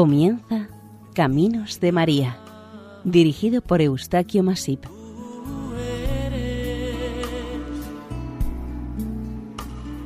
Comienza 0.00 0.70
Caminos 1.12 1.78
de 1.78 1.92
María, 1.92 2.38
dirigido 3.04 3.60
por 3.60 3.82
Eustaquio 3.82 4.42
Masip. 4.42 4.86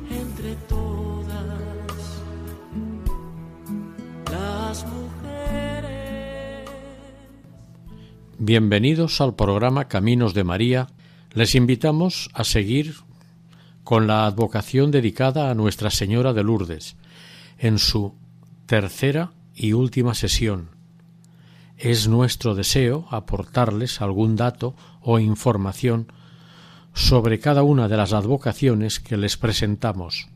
entre 0.09 0.55
todas 0.67 1.45
las 4.29 4.85
mujeres. 4.85 6.69
Bienvenidos 8.37 9.21
al 9.21 9.33
programa 9.35 9.87
Caminos 9.87 10.33
de 10.33 10.43
María. 10.43 10.87
Les 11.31 11.55
invitamos 11.55 12.29
a 12.33 12.43
seguir 12.43 12.95
con 13.85 14.07
la 14.07 14.25
advocación 14.25 14.91
dedicada 14.91 15.49
a 15.49 15.55
Nuestra 15.55 15.89
Señora 15.89 16.33
de 16.33 16.43
Lourdes 16.43 16.97
en 17.59 17.79
su 17.79 18.13
tercera 18.65 19.31
y 19.55 19.73
última 19.73 20.13
sesión. 20.13 20.69
Es 21.77 22.07
nuestro 22.07 22.55
deseo 22.55 23.07
aportarles 23.09 24.01
algún 24.01 24.35
dato 24.35 24.75
o 25.01 25.19
información 25.19 26.11
sobre 26.93 27.39
cada 27.39 27.63
una 27.63 27.87
de 27.87 27.97
las 27.97 28.13
advocaciones 28.13 28.99
que 28.99 29.17
les 29.17 29.37
presentamos. 29.37 30.27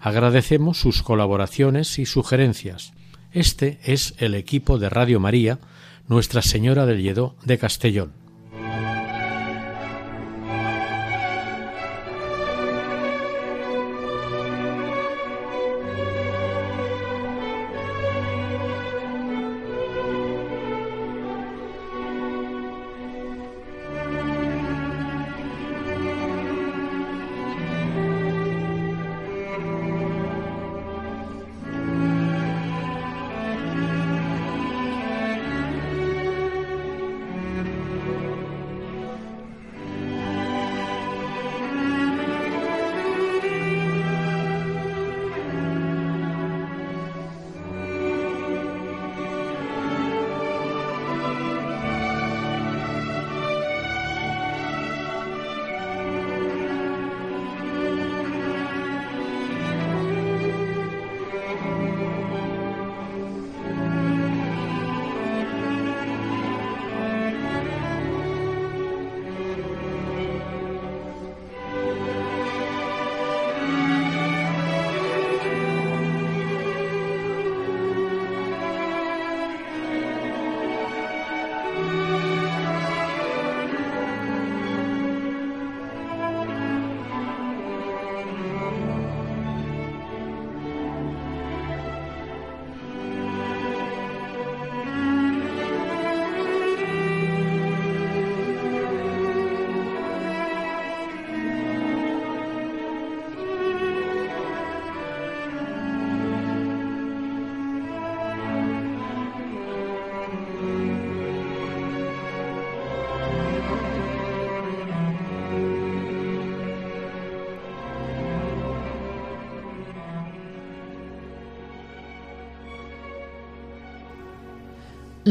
Agradecemos 0.00 0.78
sus 0.78 1.02
colaboraciones 1.02 1.98
y 1.98 2.06
sugerencias. 2.06 2.92
Este 3.32 3.80
es 3.84 4.14
el 4.18 4.34
equipo 4.34 4.78
de 4.78 4.90
Radio 4.90 5.20
María, 5.20 5.58
Nuestra 6.08 6.42
Señora 6.42 6.86
del 6.86 7.02
Lledó 7.02 7.36
de 7.44 7.58
Castellón. 7.58 8.23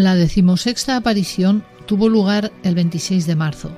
La 0.03 0.15
decimosexta 0.15 0.97
aparición 0.97 1.63
tuvo 1.85 2.09
lugar 2.09 2.51
el 2.63 2.75
26 2.75 3.25
de 3.25 3.37
marzo. 3.37 3.71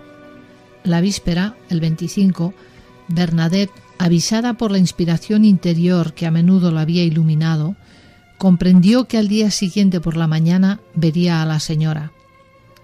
La 0.84 1.00
víspera, 1.00 1.56
el 1.70 1.80
25, 1.80 2.52
Bernadette, 3.10 3.72
avisada 4.00 4.56
por 4.56 4.72
la 4.72 4.80
inspiración 4.80 5.46
interior 5.46 6.16
que 6.16 6.26
a 6.26 6.32
menudo 6.32 6.72
la 6.72 6.82
había 6.82 7.04
iluminado, 7.04 7.76
comprendió 8.40 9.08
que 9.08 9.20
al 9.20 9.28
día 9.28 9.52
siguiente 9.52 10.02
por 10.02 10.18
la 10.18 10.26
mañana 10.26 10.80
vería 10.96 11.44
a 11.44 11.46
la 11.46 11.60
señora. 11.60 12.12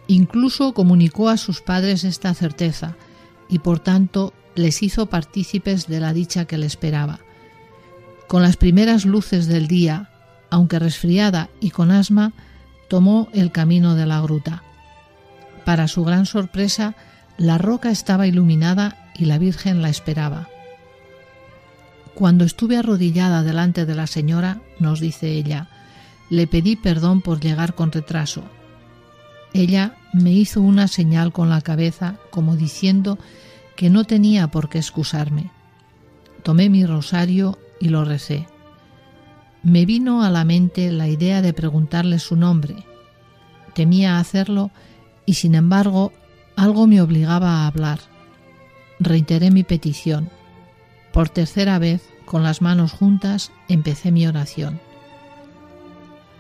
Incluso 0.06 0.76
comunicó 0.76 1.28
a 1.28 1.38
sus 1.38 1.62
padres 1.62 2.04
esta 2.04 2.36
certeza 2.36 2.96
y 3.50 3.58
por 3.58 3.80
tanto 3.80 4.34
les 4.54 4.84
hizo 4.84 5.08
partícipes 5.08 5.88
de 5.88 6.00
la 6.00 6.14
dicha 6.14 6.46
que 6.46 6.60
le 6.60 6.68
esperaba. 6.68 7.22
Con 8.28 8.44
las 8.44 8.56
primeras 8.56 9.04
luces 9.04 9.48
del 9.48 9.68
día, 9.68 10.12
aunque 10.52 10.78
resfriada 10.78 11.50
y 11.60 11.72
con 11.72 11.90
asma, 11.90 12.34
tomó 12.92 13.30
el 13.32 13.54
camino 13.54 13.96
de 13.96 14.06
la 14.06 14.20
gruta. 14.20 14.64
Para 15.64 15.88
su 15.88 16.04
gran 16.04 16.26
sorpresa, 16.26 16.94
la 17.38 17.58
roca 17.58 17.90
estaba 17.90 18.28
iluminada 18.28 19.10
y 19.16 19.24
la 19.24 19.38
Virgen 19.38 19.82
la 19.82 19.88
esperaba. 19.88 20.50
Cuando 22.16 22.44
estuve 22.44 22.76
arrodillada 22.76 23.44
delante 23.44 23.86
de 23.86 23.96
la 23.96 24.08
señora, 24.08 24.60
nos 24.78 25.00
dice 25.00 25.30
ella, 25.32 25.70
le 26.30 26.48
pedí 26.48 26.76
perdón 26.76 27.22
por 27.22 27.40
llegar 27.40 27.76
con 27.76 27.94
retraso. 27.94 28.44
Ella 29.54 29.96
me 30.12 30.34
hizo 30.34 30.62
una 30.62 30.90
señal 30.90 31.32
con 31.32 31.50
la 31.50 31.62
cabeza 31.62 32.18
como 32.30 32.58
diciendo 32.58 33.18
que 33.78 33.90
no 33.90 34.04
tenía 34.04 34.50
por 34.50 34.68
qué 34.68 34.80
excusarme. 34.80 35.50
Tomé 36.44 36.68
mi 36.68 36.86
rosario 36.86 37.58
y 37.80 37.88
lo 37.88 38.04
recé 38.04 38.48
me 39.64 39.86
vino 39.86 40.24
a 40.24 40.30
la 40.30 40.44
mente 40.44 40.92
la 40.92 41.08
idea 41.08 41.42
de 41.42 41.54
preguntarle 41.54 42.20
su 42.20 42.36
nombre. 42.36 42.84
Temía 43.74 44.20
hacerlo 44.20 44.72
y 45.26 45.36
sin 45.36 45.56
embargo 45.56 46.12
algo 46.56 46.88
me 46.88 47.02
obligaba 47.02 47.50
a 47.50 47.68
hablar. 47.68 48.00
Reiteré 49.00 49.52
mi 49.52 49.64
petición. 49.64 50.30
Por 51.14 51.30
tercera 51.30 51.80
vez, 51.80 52.02
con 52.26 52.44
las 52.44 52.62
manos 52.62 52.92
juntas, 52.92 53.52
empecé 53.68 54.12
mi 54.12 54.28
oración. 54.28 54.80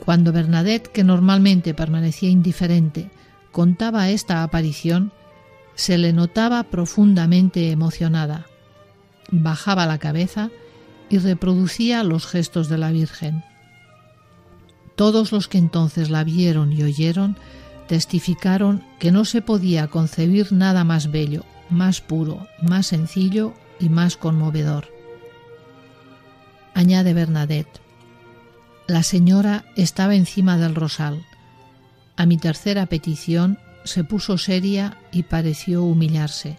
Cuando 0.03 0.31
Bernadette, 0.31 0.87
que 0.87 1.03
normalmente 1.03 1.73
permanecía 1.73 2.29
indiferente, 2.29 3.11
contaba 3.51 4.09
esta 4.09 4.43
aparición, 4.43 5.11
se 5.75 5.97
le 5.97 6.13
notaba 6.13 6.63
profundamente 6.63 7.71
emocionada. 7.71 8.45
Bajaba 9.29 9.85
la 9.85 9.99
cabeza 9.99 10.49
y 11.11 11.17
reproducía 11.17 12.03
los 12.03 12.25
gestos 12.25 12.69
de 12.69 12.77
la 12.77 12.91
Virgen. 12.91 13.43
Todos 14.95 15.31
los 15.33 15.49
que 15.49 15.57
entonces 15.57 16.09
la 16.09 16.23
vieron 16.23 16.71
y 16.71 16.83
oyeron 16.83 17.35
testificaron 17.87 18.83
que 18.97 19.11
no 19.11 19.25
se 19.25 19.41
podía 19.41 19.87
concebir 19.87 20.53
nada 20.53 20.85
más 20.85 21.11
bello, 21.11 21.43
más 21.69 21.99
puro, 21.99 22.47
más 22.61 22.87
sencillo 22.87 23.53
y 23.79 23.89
más 23.89 24.15
conmovedor. 24.15 24.87
Añade 26.73 27.13
Bernadette. 27.13 27.81
La 28.87 29.03
señora 29.03 29.65
estaba 29.75 30.15
encima 30.15 30.57
del 30.57 30.75
rosal. 30.75 31.25
A 32.15 32.25
mi 32.25 32.37
tercera 32.37 32.85
petición 32.85 33.59
se 33.83 34.05
puso 34.05 34.37
seria 34.37 34.97
y 35.11 35.23
pareció 35.23 35.83
humillarse. 35.83 36.57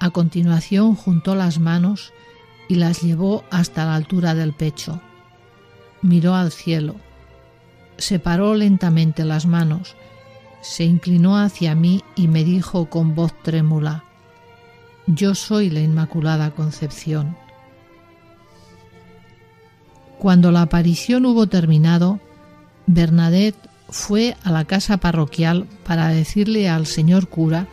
A 0.00 0.10
continuación 0.10 0.94
juntó 0.94 1.34
las 1.34 1.58
manos 1.58 2.12
y 2.68 2.76
las 2.76 3.02
llevó 3.02 3.44
hasta 3.50 3.84
la 3.84 3.94
altura 3.94 4.34
del 4.34 4.52
pecho. 4.52 5.00
Miró 6.02 6.34
al 6.34 6.52
cielo, 6.52 6.96
separó 7.96 8.54
lentamente 8.54 9.24
las 9.24 9.46
manos, 9.46 9.96
se 10.60 10.84
inclinó 10.84 11.38
hacia 11.38 11.74
mí 11.74 12.02
y 12.16 12.28
me 12.28 12.44
dijo 12.44 12.88
con 12.88 13.14
voz 13.14 13.32
trémula, 13.42 14.04
Yo 15.06 15.34
soy 15.34 15.70
la 15.70 15.80
Inmaculada 15.80 16.50
Concepción. 16.52 17.36
Cuando 20.18 20.50
la 20.50 20.62
aparición 20.62 21.26
hubo 21.26 21.46
terminado, 21.46 22.18
Bernadette 22.86 23.68
fue 23.90 24.36
a 24.42 24.50
la 24.50 24.64
casa 24.64 24.96
parroquial 24.96 25.66
para 25.84 26.08
decirle 26.08 26.68
al 26.68 26.86
señor 26.86 27.28
cura 27.28 27.68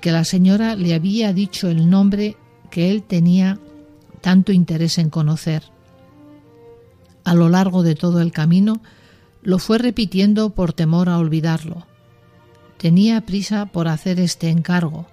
que 0.00 0.12
la 0.12 0.24
señora 0.24 0.76
le 0.76 0.94
había 0.94 1.32
dicho 1.32 1.68
el 1.68 1.90
nombre 1.90 2.36
que 2.70 2.90
él 2.90 3.02
tenía 3.02 3.58
tanto 4.20 4.52
interés 4.52 4.98
en 4.98 5.10
conocer. 5.10 5.64
A 7.24 7.34
lo 7.34 7.48
largo 7.48 7.82
de 7.82 7.94
todo 7.94 8.20
el 8.20 8.32
camino 8.32 8.80
lo 9.42 9.58
fue 9.58 9.78
repitiendo 9.78 10.50
por 10.50 10.72
temor 10.72 11.08
a 11.08 11.18
olvidarlo. 11.18 11.86
Tenía 12.78 13.20
prisa 13.22 13.66
por 13.66 13.88
hacer 13.88 14.20
este 14.20 14.48
encargo. 14.48 15.06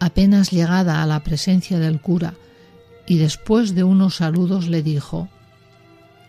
Apenas 0.00 0.50
llegada 0.50 1.02
a 1.02 1.06
la 1.06 1.22
presencia 1.24 1.78
del 1.78 2.00
cura 2.00 2.34
y 3.06 3.18
después 3.18 3.74
de 3.74 3.84
unos 3.84 4.16
saludos 4.16 4.68
le 4.68 4.82
dijo 4.82 5.28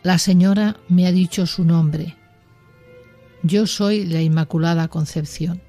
La 0.01 0.17
señora 0.17 0.77
me 0.87 1.05
ha 1.05 1.11
dicho 1.11 1.45
su 1.45 1.65
nombre. 1.65 2.15
Yo 3.43 3.67
soy 3.67 4.05
la 4.05 4.21
Inmaculada 4.21 4.87
Concepción. 4.87 5.61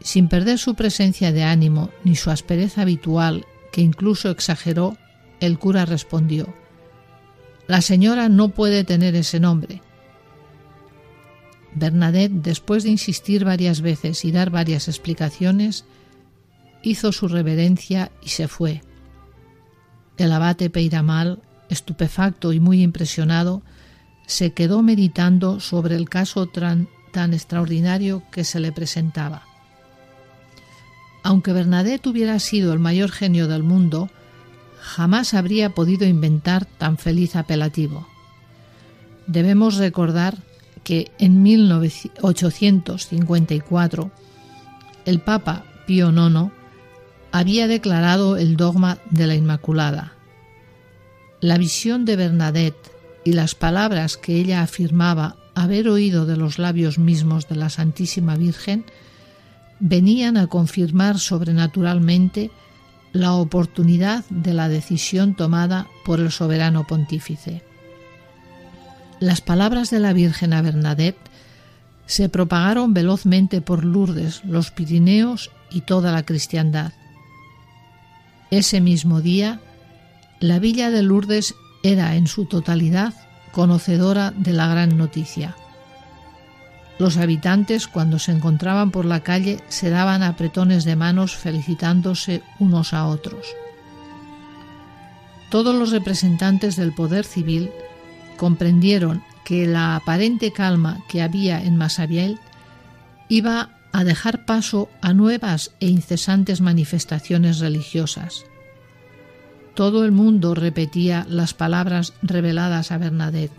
Sin 0.00 0.28
perder 0.28 0.58
su 0.58 0.74
presencia 0.74 1.32
de 1.32 1.42
ánimo 1.42 1.90
ni 2.04 2.14
su 2.14 2.30
aspereza 2.30 2.82
habitual, 2.82 3.44
incluso 3.80 4.30
exageró, 4.30 4.96
el 5.40 5.58
cura 5.58 5.84
respondió 5.84 6.52
La 7.66 7.80
señora 7.80 8.28
no 8.28 8.48
puede 8.48 8.84
tener 8.84 9.14
ese 9.14 9.40
nombre. 9.40 9.82
Bernadette, 11.74 12.32
después 12.32 12.82
de 12.82 12.90
insistir 12.90 13.44
varias 13.44 13.80
veces 13.80 14.24
y 14.24 14.32
dar 14.32 14.50
varias 14.50 14.88
explicaciones, 14.88 15.84
hizo 16.82 17.12
su 17.12 17.28
reverencia 17.28 18.10
y 18.22 18.30
se 18.30 18.48
fue. 18.48 18.82
El 20.16 20.32
abate 20.32 20.70
Peiramal, 20.70 21.42
estupefacto 21.68 22.52
y 22.52 22.60
muy 22.60 22.82
impresionado, 22.82 23.62
se 24.26 24.52
quedó 24.52 24.82
meditando 24.82 25.60
sobre 25.60 25.94
el 25.96 26.08
caso 26.08 26.46
tan 26.46 26.88
extraordinario 27.32 28.22
que 28.30 28.44
se 28.44 28.60
le 28.60 28.72
presentaba. 28.72 29.47
Aunque 31.22 31.52
Bernadette 31.52 32.06
hubiera 32.06 32.38
sido 32.38 32.72
el 32.72 32.78
mayor 32.78 33.10
genio 33.10 33.46
del 33.48 33.62
mundo, 33.62 34.08
jamás 34.80 35.34
habría 35.34 35.68
podido 35.70 36.06
inventar 36.06 36.64
tan 36.64 36.96
feliz 36.98 37.36
apelativo. 37.36 38.06
Debemos 39.26 39.76
recordar 39.76 40.38
que 40.84 41.10
en 41.18 41.42
1854 41.42 44.10
el 45.04 45.20
Papa 45.20 45.64
Pío 45.86 46.10
IX 46.10 46.50
había 47.32 47.68
declarado 47.68 48.36
el 48.36 48.56
dogma 48.56 48.98
de 49.10 49.26
la 49.26 49.34
Inmaculada. 49.34 50.12
La 51.40 51.58
visión 51.58 52.04
de 52.04 52.16
Bernadette 52.16 52.92
y 53.24 53.32
las 53.32 53.54
palabras 53.54 54.16
que 54.16 54.36
ella 54.36 54.62
afirmaba 54.62 55.36
haber 55.54 55.88
oído 55.88 56.24
de 56.24 56.36
los 56.36 56.58
labios 56.58 56.98
mismos 56.98 57.48
de 57.48 57.56
la 57.56 57.68
Santísima 57.68 58.36
Virgen 58.36 58.84
venían 59.80 60.36
a 60.36 60.46
confirmar 60.46 61.18
sobrenaturalmente 61.18 62.50
la 63.12 63.34
oportunidad 63.34 64.24
de 64.30 64.54
la 64.54 64.68
decisión 64.68 65.34
tomada 65.34 65.86
por 66.04 66.20
el 66.20 66.30
soberano 66.30 66.86
pontífice. 66.86 67.62
Las 69.20 69.40
palabras 69.40 69.90
de 69.90 69.98
la 69.98 70.12
Virgen 70.12 70.52
a 70.52 70.62
Bernadette 70.62 71.18
se 72.06 72.28
propagaron 72.28 72.94
velozmente 72.94 73.60
por 73.60 73.84
Lourdes, 73.84 74.44
los 74.44 74.70
Pirineos 74.70 75.50
y 75.70 75.82
toda 75.82 76.12
la 76.12 76.24
cristiandad. 76.24 76.92
Ese 78.50 78.80
mismo 78.80 79.20
día, 79.20 79.60
la 80.40 80.58
villa 80.58 80.90
de 80.90 81.02
Lourdes 81.02 81.54
era 81.82 82.16
en 82.16 82.26
su 82.26 82.46
totalidad 82.46 83.14
conocedora 83.52 84.30
de 84.30 84.52
la 84.52 84.68
gran 84.68 84.96
noticia. 84.96 85.56
Los 86.98 87.16
habitantes, 87.16 87.86
cuando 87.86 88.18
se 88.18 88.32
encontraban 88.32 88.90
por 88.90 89.04
la 89.04 89.20
calle, 89.20 89.60
se 89.68 89.88
daban 89.88 90.22
apretones 90.22 90.84
de 90.84 90.96
manos 90.96 91.36
felicitándose 91.36 92.42
unos 92.58 92.92
a 92.92 93.06
otros. 93.06 93.46
Todos 95.48 95.74
los 95.74 95.92
representantes 95.92 96.76
del 96.76 96.92
poder 96.92 97.24
civil 97.24 97.70
comprendieron 98.36 99.22
que 99.44 99.66
la 99.66 99.96
aparente 99.96 100.52
calma 100.52 101.04
que 101.08 101.22
había 101.22 101.62
en 101.62 101.76
Masabiel 101.76 102.38
iba 103.28 103.70
a 103.92 104.04
dejar 104.04 104.44
paso 104.44 104.90
a 105.00 105.14
nuevas 105.14 105.72
e 105.80 105.86
incesantes 105.86 106.60
manifestaciones 106.60 107.60
religiosas. 107.60 108.44
Todo 109.74 110.04
el 110.04 110.12
mundo 110.12 110.54
repetía 110.54 111.24
las 111.28 111.54
palabras 111.54 112.12
reveladas 112.20 112.90
a 112.90 112.98
Bernadette. 112.98 113.56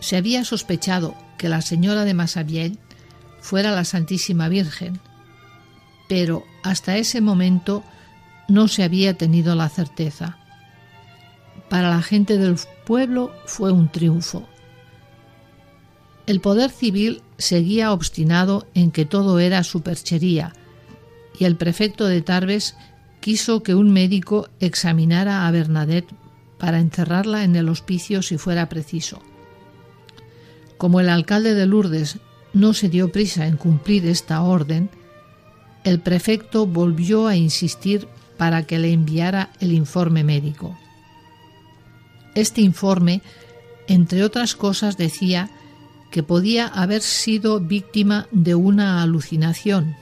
Se 0.00 0.16
había 0.16 0.44
sospechado 0.44 1.14
que 1.42 1.48
la 1.48 1.60
señora 1.60 2.04
de 2.04 2.14
Masabiel 2.14 2.78
fuera 3.40 3.72
la 3.72 3.84
Santísima 3.84 4.48
Virgen, 4.48 5.00
pero 6.08 6.44
hasta 6.62 6.98
ese 6.98 7.20
momento 7.20 7.82
no 8.46 8.68
se 8.68 8.84
había 8.84 9.14
tenido 9.18 9.56
la 9.56 9.68
certeza. 9.68 10.38
Para 11.68 11.90
la 11.90 12.00
gente 12.00 12.38
del 12.38 12.60
pueblo 12.86 13.32
fue 13.44 13.72
un 13.72 13.90
triunfo. 13.90 14.48
El 16.28 16.40
poder 16.40 16.70
civil 16.70 17.22
seguía 17.38 17.90
obstinado 17.90 18.68
en 18.74 18.92
que 18.92 19.04
todo 19.04 19.40
era 19.40 19.64
superchería 19.64 20.52
y 21.40 21.44
el 21.44 21.56
prefecto 21.56 22.06
de 22.06 22.22
Tarbes 22.22 22.76
quiso 23.18 23.64
que 23.64 23.74
un 23.74 23.92
médico 23.92 24.48
examinara 24.60 25.48
a 25.48 25.50
Bernadette 25.50 26.14
para 26.56 26.78
encerrarla 26.78 27.42
en 27.42 27.56
el 27.56 27.68
hospicio 27.68 28.22
si 28.22 28.38
fuera 28.38 28.68
preciso. 28.68 29.20
Como 30.82 30.98
el 30.98 31.10
alcalde 31.10 31.54
de 31.54 31.64
Lourdes 31.64 32.18
no 32.52 32.74
se 32.74 32.88
dio 32.88 33.12
prisa 33.12 33.46
en 33.46 33.56
cumplir 33.56 34.04
esta 34.04 34.42
orden, 34.42 34.90
el 35.84 36.00
prefecto 36.00 36.66
volvió 36.66 37.28
a 37.28 37.36
insistir 37.36 38.08
para 38.36 38.64
que 38.64 38.80
le 38.80 38.92
enviara 38.92 39.50
el 39.60 39.70
informe 39.70 40.24
médico. 40.24 40.76
Este 42.34 42.62
informe, 42.62 43.22
entre 43.86 44.24
otras 44.24 44.56
cosas, 44.56 44.96
decía 44.96 45.50
que 46.10 46.24
podía 46.24 46.66
haber 46.66 47.02
sido 47.02 47.60
víctima 47.60 48.26
de 48.32 48.56
una 48.56 49.04
alucinación, 49.04 49.94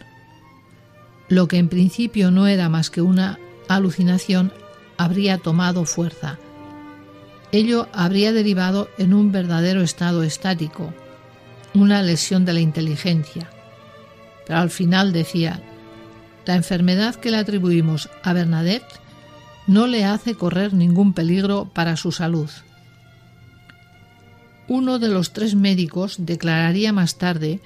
lo 1.29 1.47
que 1.47 1.59
en 1.59 1.69
principio 1.69 2.31
no 2.31 2.47
era 2.47 2.71
más 2.71 2.89
que 2.89 3.03
una 3.03 3.39
alucinación 3.69 4.51
habría 4.97 5.37
tomado 5.37 5.85
fuerza. 5.85 6.39
Ello 7.53 7.89
habría 7.93 8.33
derivado 8.33 8.89
en 8.99 9.13
un 9.13 9.33
verdadero 9.33 9.83
estado 9.83 10.23
estático, 10.23 10.95
una 11.75 12.03
lesión 12.03 12.45
de 12.45 12.53
la 12.53 12.61
inteligencia. 12.61 13.51
Pero 14.47 14.61
al 14.61 14.71
final 14.71 15.13
decía, 15.13 15.63
la 16.47 16.55
enfermedad 16.55 17.17
que 17.17 17.31
le 17.31 17.39
atribuimos 17.39 18.09
a 18.23 18.33
Bernadette 18.33 19.01
no 19.67 19.87
le 19.87 20.05
hace 20.05 20.35
correr 20.35 20.75
ningún 20.75 21.13
peligro 21.13 21.71
para 21.73 21.97
su 21.97 22.13
salud. 22.13 22.51
Uno 24.69 24.99
de 25.01 25.09
los 25.09 25.33
tres 25.33 25.55
médicos 25.55 26.17
declararía 26.19 26.93
más 26.93 27.19
tarde 27.19 27.61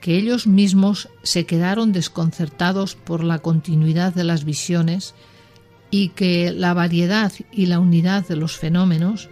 que 0.00 0.16
ellos 0.16 0.46
mismos 0.46 1.08
se 1.24 1.46
quedaron 1.46 1.92
desconcertados 1.92 2.94
por 2.94 3.24
la 3.24 3.40
continuidad 3.40 4.14
de 4.14 4.24
las 4.24 4.44
visiones 4.44 5.14
y 5.90 6.10
que 6.10 6.52
la 6.52 6.74
variedad 6.74 7.32
y 7.52 7.66
la 7.66 7.78
unidad 7.78 8.26
de 8.26 8.36
los 8.36 8.56
fenómenos 8.56 9.28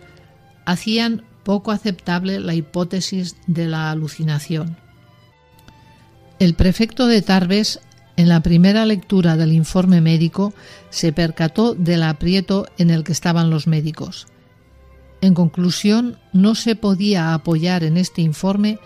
hacían 0.64 1.25
poco 1.44 1.70
aceptable 1.70 2.40
la 2.40 2.54
hipótesis 2.54 3.36
de 3.46 3.66
la 3.66 3.90
alucinación. 3.90 4.76
El 6.38 6.54
prefecto 6.54 7.06
de 7.06 7.22
Tarbes, 7.22 7.80
en 8.16 8.28
la 8.28 8.40
primera 8.40 8.84
lectura 8.84 9.36
del 9.36 9.52
informe 9.52 10.00
médico, 10.00 10.52
se 10.90 11.12
percató 11.12 11.75
del 11.75 12.02
aprieto 12.02 12.66
en 12.78 12.90
el 12.90 13.04
que 13.04 13.12
estaban 13.12 13.48
los 13.48 13.66
médicos. 13.66 14.26
En 15.20 15.34
conclusión, 15.34 16.18
no 16.32 16.54
se 16.54 16.76
podía 16.76 17.32
apoyar 17.32 17.84
en 17.84 17.96
este 17.96 18.22
informe 18.22 18.78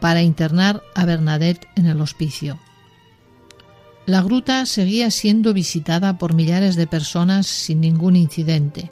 para 0.00 0.22
internar 0.22 0.82
a 0.94 1.04
Bernadette 1.04 1.66
en 1.76 1.86
el 1.86 2.00
hospicio. 2.00 2.58
La 4.04 4.20
gruta 4.20 4.66
seguía 4.66 5.10
siendo 5.10 5.54
visitada 5.54 6.18
por 6.18 6.34
millares 6.34 6.74
de 6.74 6.86
personas 6.86 7.46
sin 7.46 7.80
ningún 7.80 8.16
incidente. 8.16 8.90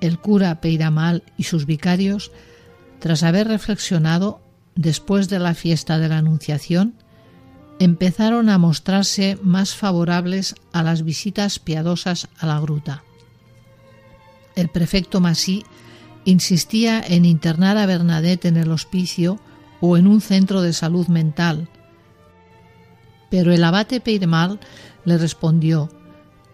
El 0.00 0.18
cura 0.18 0.60
Peiramal 0.60 1.22
y 1.38 1.44
sus 1.44 1.64
vicarios, 1.64 2.30
tras 2.98 3.22
haber 3.22 3.48
reflexionado 3.48 4.42
después 4.74 5.30
de 5.30 5.38
la 5.38 5.54
fiesta 5.54 5.98
de 5.98 6.08
la 6.08 6.18
Anunciación, 6.18 6.94
empezaron 7.78 8.50
a 8.50 8.58
mostrarse 8.58 9.38
más 9.42 9.74
favorables 9.74 10.54
a 10.72 10.82
las 10.82 11.02
visitas 11.02 11.58
piadosas 11.58 12.28
a 12.38 12.46
la 12.46 12.60
gruta. 12.60 13.02
El 14.54 14.68
prefecto 14.68 15.20
Masí 15.20 15.64
insistía 16.24 17.02
en 17.06 17.24
internar 17.24 17.78
a 17.78 17.86
Bernadette 17.86 18.46
en 18.46 18.56
el 18.56 18.70
hospicio 18.70 19.38
o 19.80 19.96
en 19.96 20.06
un 20.06 20.20
centro 20.20 20.60
de 20.62 20.72
salud 20.72 21.06
mental. 21.08 21.68
Pero 23.30 23.52
el 23.52 23.64
abate 23.64 24.00
Peiremal 24.00 24.60
le 25.04 25.18
respondió 25.18 25.90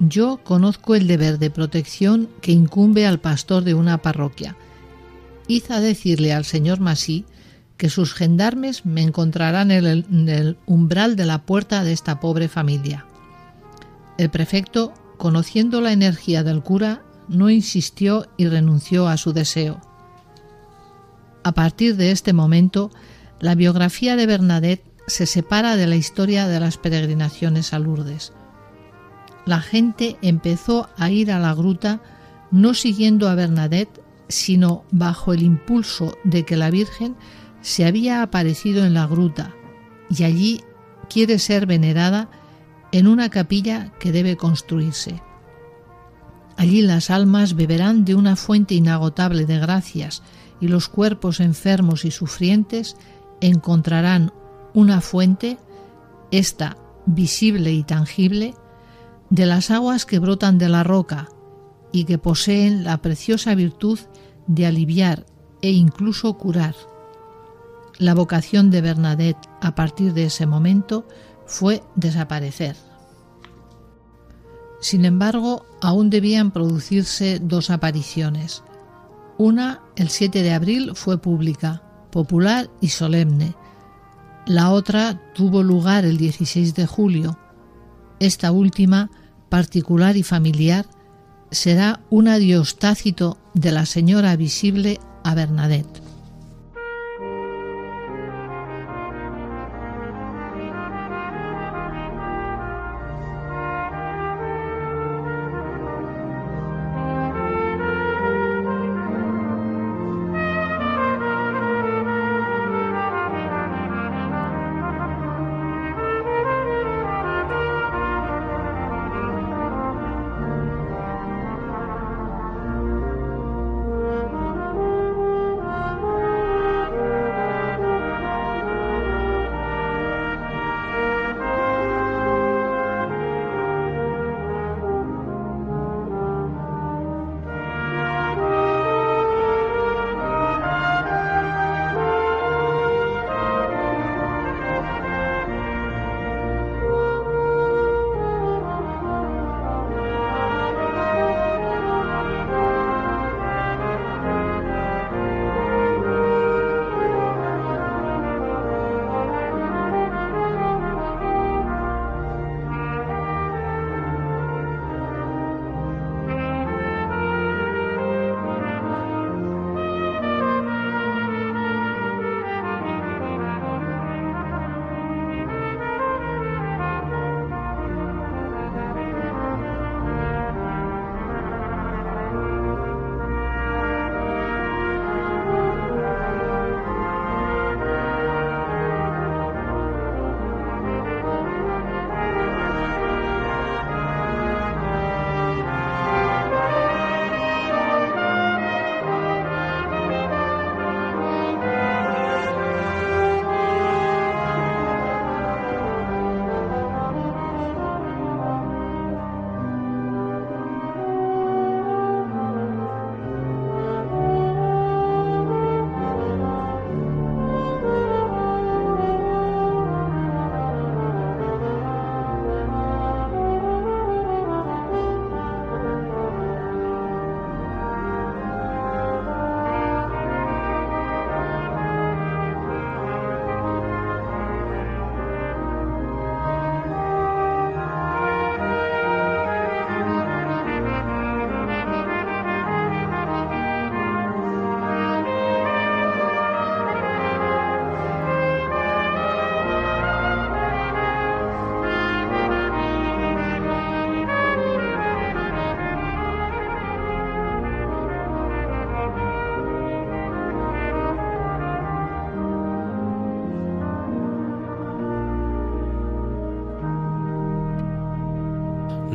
yo 0.08 0.40
conozco 0.42 0.96
el 0.96 1.06
deber 1.06 1.38
de 1.38 1.50
protección 1.50 2.28
que 2.40 2.50
incumbe 2.50 3.06
al 3.06 3.20
pastor 3.20 3.62
de 3.62 3.74
una 3.74 3.98
parroquia. 3.98 4.56
Hizo 5.46 5.80
decirle 5.80 6.32
al 6.32 6.44
señor 6.44 6.80
Masí 6.80 7.24
que 7.76 7.88
sus 7.88 8.12
gendarmes 8.12 8.84
me 8.84 9.02
encontrarán 9.02 9.70
en 9.70 9.86
el, 9.86 10.06
en 10.10 10.28
el 10.28 10.58
umbral 10.66 11.14
de 11.14 11.26
la 11.26 11.42
puerta 11.42 11.84
de 11.84 11.92
esta 11.92 12.18
pobre 12.18 12.48
familia. 12.48 13.06
El 14.18 14.28
prefecto, 14.28 14.92
conociendo 15.18 15.80
la 15.80 15.92
energía 15.92 16.42
del 16.42 16.64
cura, 16.64 17.02
no 17.28 17.48
insistió 17.48 18.26
y 18.36 18.48
renunció 18.48 19.06
a 19.06 19.16
su 19.16 19.32
deseo. 19.32 19.80
A 21.44 21.52
partir 21.52 21.94
de 21.94 22.10
este 22.10 22.32
momento, 22.32 22.90
la 23.38 23.54
biografía 23.54 24.16
de 24.16 24.26
Bernadette 24.26 24.91
se 25.06 25.26
separa 25.26 25.76
de 25.76 25.86
la 25.86 25.96
historia 25.96 26.46
de 26.48 26.60
las 26.60 26.78
peregrinaciones 26.78 27.72
a 27.72 27.78
Lourdes. 27.78 28.32
La 29.44 29.60
gente 29.60 30.16
empezó 30.22 30.88
a 30.96 31.10
ir 31.10 31.32
a 31.32 31.38
la 31.38 31.54
gruta 31.54 32.00
no 32.50 32.74
siguiendo 32.74 33.28
a 33.28 33.34
Bernadette, 33.34 34.02
sino 34.28 34.84
bajo 34.90 35.32
el 35.32 35.42
impulso 35.42 36.16
de 36.24 36.44
que 36.44 36.56
la 36.56 36.70
Virgen 36.70 37.16
se 37.60 37.86
había 37.86 38.22
aparecido 38.22 38.84
en 38.84 38.94
la 38.94 39.06
gruta 39.06 39.54
y 40.10 40.24
allí 40.24 40.60
quiere 41.08 41.38
ser 41.38 41.66
venerada 41.66 42.30
en 42.92 43.06
una 43.06 43.30
capilla 43.30 43.92
que 43.98 44.12
debe 44.12 44.36
construirse. 44.36 45.22
Allí 46.56 46.82
las 46.82 47.10
almas 47.10 47.56
beberán 47.56 48.04
de 48.04 48.14
una 48.14 48.36
fuente 48.36 48.74
inagotable 48.74 49.46
de 49.46 49.58
gracias 49.58 50.22
y 50.60 50.68
los 50.68 50.88
cuerpos 50.88 51.40
enfermos 51.40 52.04
y 52.04 52.10
sufrientes 52.10 52.96
encontrarán 53.40 54.32
una 54.74 55.00
fuente, 55.00 55.58
esta 56.30 56.76
visible 57.06 57.72
y 57.72 57.82
tangible, 57.82 58.54
de 59.30 59.46
las 59.46 59.70
aguas 59.70 60.06
que 60.06 60.18
brotan 60.18 60.58
de 60.58 60.68
la 60.68 60.84
roca 60.84 61.28
y 61.90 62.04
que 62.04 62.18
poseen 62.18 62.84
la 62.84 62.98
preciosa 62.98 63.54
virtud 63.54 63.98
de 64.46 64.66
aliviar 64.66 65.26
e 65.60 65.70
incluso 65.70 66.34
curar. 66.34 66.74
La 67.98 68.14
vocación 68.14 68.70
de 68.70 68.80
Bernadette 68.80 69.48
a 69.60 69.74
partir 69.74 70.12
de 70.12 70.24
ese 70.24 70.46
momento 70.46 71.06
fue 71.46 71.82
desaparecer. 71.94 72.76
Sin 74.80 75.04
embargo, 75.04 75.64
aún 75.80 76.10
debían 76.10 76.50
producirse 76.50 77.38
dos 77.38 77.70
apariciones. 77.70 78.64
Una, 79.38 79.82
el 79.96 80.08
7 80.08 80.42
de 80.42 80.52
abril, 80.52 80.92
fue 80.94 81.18
pública, 81.18 81.82
popular 82.10 82.68
y 82.80 82.88
solemne. 82.88 83.54
La 84.46 84.70
otra 84.70 85.20
tuvo 85.34 85.62
lugar 85.62 86.04
el 86.04 86.16
16 86.16 86.74
de 86.74 86.86
julio. 86.86 87.38
Esta 88.18 88.50
última, 88.50 89.10
particular 89.48 90.16
y 90.16 90.24
familiar, 90.24 90.86
será 91.52 92.00
un 92.10 92.26
adiós 92.26 92.76
tácito 92.76 93.38
de 93.54 93.70
la 93.70 93.86
señora 93.86 94.34
visible 94.34 94.98
a 95.22 95.34
Bernadette. 95.34 96.01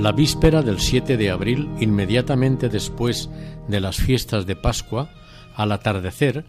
La 0.07 0.13
víspera 0.13 0.61
del 0.61 0.79
7 0.79 1.17
de 1.17 1.31
abril, 1.31 1.69
inmediatamente 1.81 2.69
después 2.69 3.29
de 3.67 3.81
las 3.81 3.97
fiestas 3.97 4.45
de 4.45 4.55
Pascua, 4.55 5.09
al 5.53 5.73
atardecer, 5.73 6.45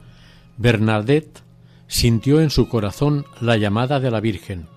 Bernadette 0.59 1.43
sintió 1.89 2.41
en 2.41 2.51
su 2.51 2.69
corazón 2.69 3.27
la 3.41 3.57
llamada 3.57 3.99
de 3.99 4.13
la 4.13 4.21
Virgen. 4.21 4.69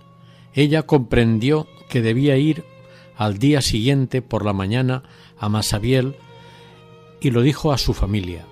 Ella 0.56 0.82
comprendió 0.82 1.68
que 1.90 2.02
debía 2.02 2.38
ir 2.38 2.64
al 3.16 3.38
día 3.38 3.62
siguiente 3.62 4.24
por 4.24 4.44
la 4.44 4.52
mañana 4.52 5.04
a 5.38 5.48
Masabiel 5.48 6.16
y 7.22 7.30
lo 7.30 7.44
dijo 7.44 7.74
a 7.74 7.78
su 7.78 7.94
familia. 7.94 8.48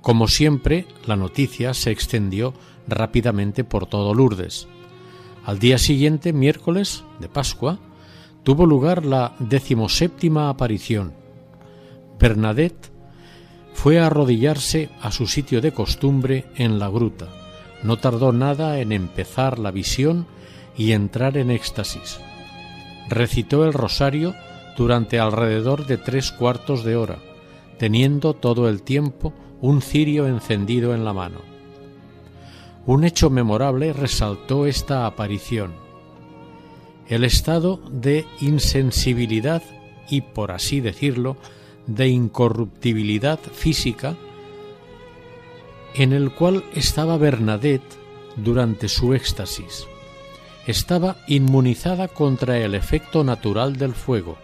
Como 0.00 0.26
siempre, 0.28 0.86
la 1.04 1.16
noticia 1.16 1.74
se 1.74 1.90
extendió 1.90 2.54
rápidamente 2.88 3.62
por 3.62 3.84
todo 3.84 4.14
Lourdes. 4.14 4.68
Al 5.44 5.58
día 5.58 5.76
siguiente, 5.76 6.32
miércoles 6.32 7.04
de 7.18 7.28
Pascua, 7.28 7.78
tuvo 8.42 8.66
lugar 8.66 9.04
la 9.04 9.34
decimoséptima 9.38 10.48
aparición. 10.48 11.12
Bernadette 12.18 12.90
fue 13.72 13.98
a 13.98 14.06
arrodillarse 14.06 14.90
a 15.00 15.10
su 15.10 15.26
sitio 15.26 15.60
de 15.60 15.72
costumbre 15.72 16.46
en 16.56 16.78
la 16.78 16.88
gruta. 16.88 17.28
No 17.82 17.98
tardó 17.98 18.32
nada 18.32 18.78
en 18.78 18.92
empezar 18.92 19.58
la 19.58 19.70
visión 19.70 20.26
y 20.76 20.92
entrar 20.92 21.36
en 21.36 21.50
éxtasis. 21.50 22.20
Recitó 23.08 23.64
el 23.64 23.72
rosario 23.72 24.34
durante 24.76 25.18
alrededor 25.18 25.86
de 25.86 25.96
tres 25.96 26.30
cuartos 26.32 26.84
de 26.84 26.96
hora, 26.96 27.18
teniendo 27.78 28.34
todo 28.34 28.68
el 28.68 28.82
tiempo 28.82 29.32
un 29.60 29.82
cirio 29.82 30.26
encendido 30.26 30.94
en 30.94 31.04
la 31.04 31.12
mano. 31.12 31.38
Un 32.86 33.04
hecho 33.04 33.30
memorable 33.30 33.92
resaltó 33.92 34.66
esta 34.66 35.06
aparición. 35.06 35.72
El 37.10 37.24
estado 37.24 37.80
de 37.90 38.24
insensibilidad 38.40 39.64
y, 40.08 40.20
por 40.20 40.52
así 40.52 40.80
decirlo, 40.80 41.36
de 41.88 42.06
incorruptibilidad 42.06 43.40
física 43.40 44.16
en 45.94 46.12
el 46.12 46.32
cual 46.32 46.62
estaba 46.72 47.18
Bernadette 47.18 47.98
durante 48.36 48.88
su 48.88 49.12
éxtasis. 49.12 49.88
Estaba 50.68 51.16
inmunizada 51.26 52.06
contra 52.06 52.58
el 52.58 52.76
efecto 52.76 53.24
natural 53.24 53.74
del 53.76 53.92
fuego. 53.92 54.38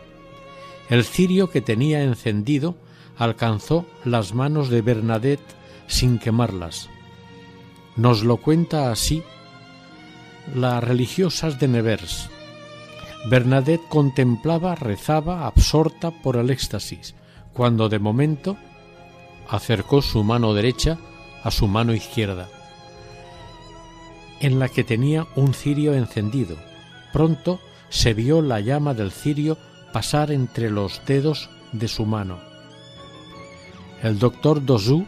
El 0.90 1.04
cirio 1.04 1.50
que 1.50 1.60
tenía 1.60 2.02
encendido 2.02 2.74
alcanzó 3.16 3.86
las 4.04 4.34
manos 4.34 4.70
de 4.70 4.82
Bernadette 4.82 5.54
sin 5.86 6.18
quemarlas. 6.18 6.88
Nos 7.94 8.24
lo 8.24 8.38
cuenta 8.38 8.90
así 8.90 9.22
las 10.52 10.82
religiosas 10.82 11.60
de 11.60 11.68
Nevers. 11.68 12.28
Bernadette 13.28 13.88
contemplaba, 13.88 14.76
rezaba, 14.76 15.48
absorta 15.48 16.12
por 16.12 16.36
el 16.36 16.50
éxtasis, 16.50 17.16
cuando 17.52 17.88
de 17.88 17.98
momento 17.98 18.56
acercó 19.48 20.00
su 20.00 20.22
mano 20.22 20.54
derecha 20.54 20.98
a 21.42 21.50
su 21.50 21.66
mano 21.66 21.92
izquierda, 21.92 22.48
en 24.38 24.60
la 24.60 24.68
que 24.68 24.84
tenía 24.84 25.26
un 25.34 25.54
cirio 25.54 25.94
encendido. 25.94 26.56
Pronto 27.12 27.58
se 27.88 28.14
vio 28.14 28.42
la 28.42 28.60
llama 28.60 28.94
del 28.94 29.10
cirio 29.10 29.58
pasar 29.92 30.30
entre 30.30 30.70
los 30.70 31.02
dedos 31.04 31.50
de 31.72 31.88
su 31.88 32.06
mano. 32.06 32.38
El 34.02 34.20
doctor 34.20 34.64
Dozou 34.64 35.04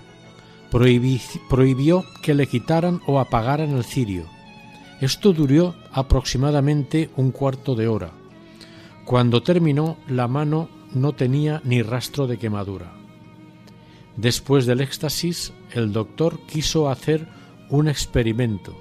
prohibió 0.70 2.04
que 2.22 2.34
le 2.34 2.46
quitaran 2.48 3.00
o 3.06 3.20
apagaran 3.20 3.76
el 3.76 3.84
cirio. 3.84 4.26
Esto 5.00 5.32
duró 5.32 5.76
aproximadamente 5.92 7.10
un 7.16 7.30
cuarto 7.30 7.74
de 7.74 7.86
hora. 7.86 8.10
Cuando 9.04 9.42
terminó, 9.42 9.96
la 10.08 10.26
mano 10.28 10.68
no 10.92 11.12
tenía 11.12 11.60
ni 11.64 11.82
rastro 11.82 12.26
de 12.26 12.38
quemadura. 12.38 12.92
Después 14.16 14.66
del 14.66 14.80
éxtasis, 14.80 15.52
el 15.72 15.92
doctor 15.92 16.40
quiso 16.46 16.88
hacer 16.88 17.28
un 17.70 17.88
experimento, 17.88 18.76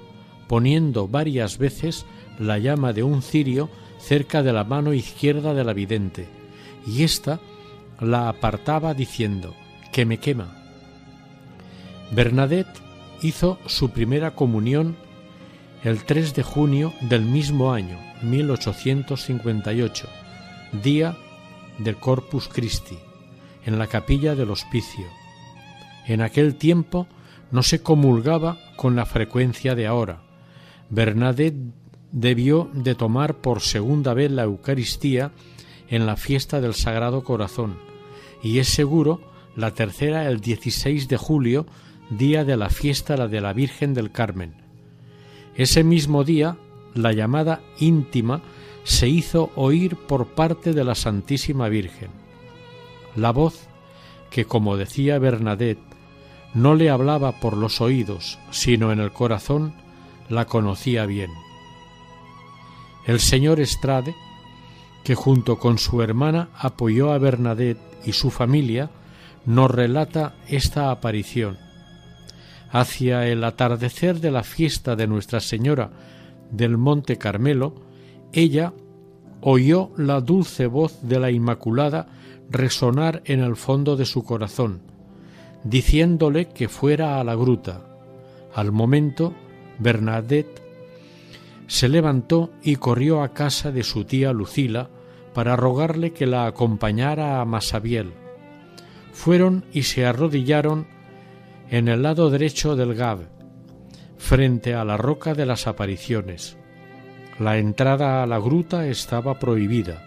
poniendo 0.48 1.06
varias 1.06 1.58
veces 1.58 2.06
la 2.38 2.58
llama 2.58 2.92
de 2.92 3.04
un 3.04 3.22
cirio 3.22 3.70
cerca 3.98 4.42
de 4.42 4.52
la 4.52 4.64
mano 4.64 4.92
izquierda 4.92 5.54
de 5.54 5.64
la 5.64 5.72
vidente, 5.72 6.28
y 6.86 7.04
ésta 7.04 7.40
la 8.00 8.28
apartaba 8.28 8.94
diciendo 8.94 9.54
que 9.92 10.04
me 10.04 10.18
quema. 10.18 10.56
Bernadette 12.10 12.80
hizo 13.22 13.58
su 13.66 13.90
primera 13.90 14.34
comunión 14.34 14.96
el 15.84 16.04
3 16.04 16.34
de 16.34 16.42
junio 16.42 16.92
del 17.00 17.22
mismo 17.22 17.72
año, 17.72 17.98
1858, 18.22 20.08
día 20.82 21.16
del 21.78 21.96
Corpus 21.96 22.48
Christi, 22.48 22.98
en 23.64 23.78
la 23.78 23.86
capilla 23.86 24.34
del 24.34 24.50
Hospicio. 24.50 25.06
En 26.06 26.20
aquel 26.20 26.56
tiempo 26.56 27.06
no 27.52 27.62
se 27.62 27.80
comulgaba 27.80 28.58
con 28.76 28.96
la 28.96 29.06
frecuencia 29.06 29.76
de 29.76 29.86
ahora. 29.86 30.22
Bernadette 30.90 31.72
debió 32.10 32.68
de 32.72 32.96
tomar 32.96 33.36
por 33.36 33.60
segunda 33.60 34.14
vez 34.14 34.32
la 34.32 34.42
Eucaristía 34.42 35.30
en 35.88 36.06
la 36.06 36.16
fiesta 36.16 36.60
del 36.60 36.74
Sagrado 36.74 37.22
Corazón, 37.22 37.78
y 38.42 38.58
es 38.58 38.68
seguro 38.68 39.20
la 39.54 39.74
tercera 39.74 40.26
el 40.26 40.40
16 40.40 41.06
de 41.06 41.16
julio, 41.16 41.66
día 42.10 42.44
de 42.44 42.56
la 42.56 42.68
fiesta 42.68 43.28
de 43.28 43.40
la 43.40 43.52
Virgen 43.52 43.94
del 43.94 44.10
Carmen. 44.10 44.67
Ese 45.58 45.82
mismo 45.82 46.22
día, 46.22 46.56
la 46.94 47.12
llamada 47.12 47.60
íntima 47.80 48.42
se 48.84 49.08
hizo 49.08 49.50
oír 49.56 49.96
por 49.96 50.28
parte 50.28 50.72
de 50.72 50.84
la 50.84 50.94
Santísima 50.94 51.68
Virgen. 51.68 52.10
La 53.16 53.32
voz, 53.32 53.66
que 54.30 54.44
como 54.44 54.76
decía 54.76 55.18
Bernadette, 55.18 55.82
no 56.54 56.76
le 56.76 56.90
hablaba 56.90 57.40
por 57.40 57.56
los 57.56 57.80
oídos, 57.80 58.38
sino 58.52 58.92
en 58.92 59.00
el 59.00 59.10
corazón, 59.10 59.74
la 60.28 60.44
conocía 60.44 61.06
bien. 61.06 61.32
El 63.04 63.18
señor 63.18 63.58
Estrade, 63.58 64.14
que 65.02 65.16
junto 65.16 65.58
con 65.58 65.78
su 65.78 66.02
hermana 66.02 66.50
apoyó 66.56 67.12
a 67.12 67.18
Bernadette 67.18 67.80
y 68.06 68.12
su 68.12 68.30
familia, 68.30 68.90
nos 69.44 69.72
relata 69.72 70.36
esta 70.46 70.92
aparición. 70.92 71.58
Hacia 72.70 73.26
el 73.26 73.44
atardecer 73.44 74.20
de 74.20 74.30
la 74.30 74.42
fiesta 74.42 74.94
de 74.94 75.06
Nuestra 75.06 75.40
Señora 75.40 75.90
del 76.50 76.76
Monte 76.76 77.16
Carmelo, 77.16 77.74
ella 78.32 78.72
oyó 79.40 79.90
la 79.96 80.20
dulce 80.20 80.66
voz 80.66 80.98
de 81.02 81.18
la 81.18 81.30
Inmaculada 81.30 82.06
resonar 82.50 83.22
en 83.24 83.40
el 83.40 83.56
fondo 83.56 83.96
de 83.96 84.04
su 84.04 84.24
corazón, 84.24 84.80
diciéndole 85.64 86.46
que 86.46 86.68
fuera 86.68 87.20
a 87.20 87.24
la 87.24 87.34
gruta. 87.34 87.82
Al 88.54 88.72
momento, 88.72 89.34
Bernadette 89.78 90.62
se 91.66 91.88
levantó 91.88 92.50
y 92.62 92.76
corrió 92.76 93.22
a 93.22 93.34
casa 93.34 93.70
de 93.70 93.82
su 93.82 94.04
tía 94.04 94.32
Lucila 94.32 94.88
para 95.34 95.54
rogarle 95.54 96.12
que 96.12 96.26
la 96.26 96.46
acompañara 96.46 97.40
a 97.40 97.44
Masabiel. 97.44 98.12
Fueron 99.12 99.64
y 99.72 99.82
se 99.82 100.06
arrodillaron 100.06 100.86
en 101.70 101.88
el 101.88 102.02
lado 102.02 102.30
derecho 102.30 102.76
del 102.76 102.94
Gab, 102.94 103.28
frente 104.16 104.74
a 104.74 104.84
la 104.84 104.96
roca 104.96 105.34
de 105.34 105.46
las 105.46 105.66
apariciones. 105.66 106.56
La 107.38 107.58
entrada 107.58 108.22
a 108.22 108.26
la 108.26 108.38
gruta 108.38 108.86
estaba 108.86 109.38
prohibida 109.38 110.04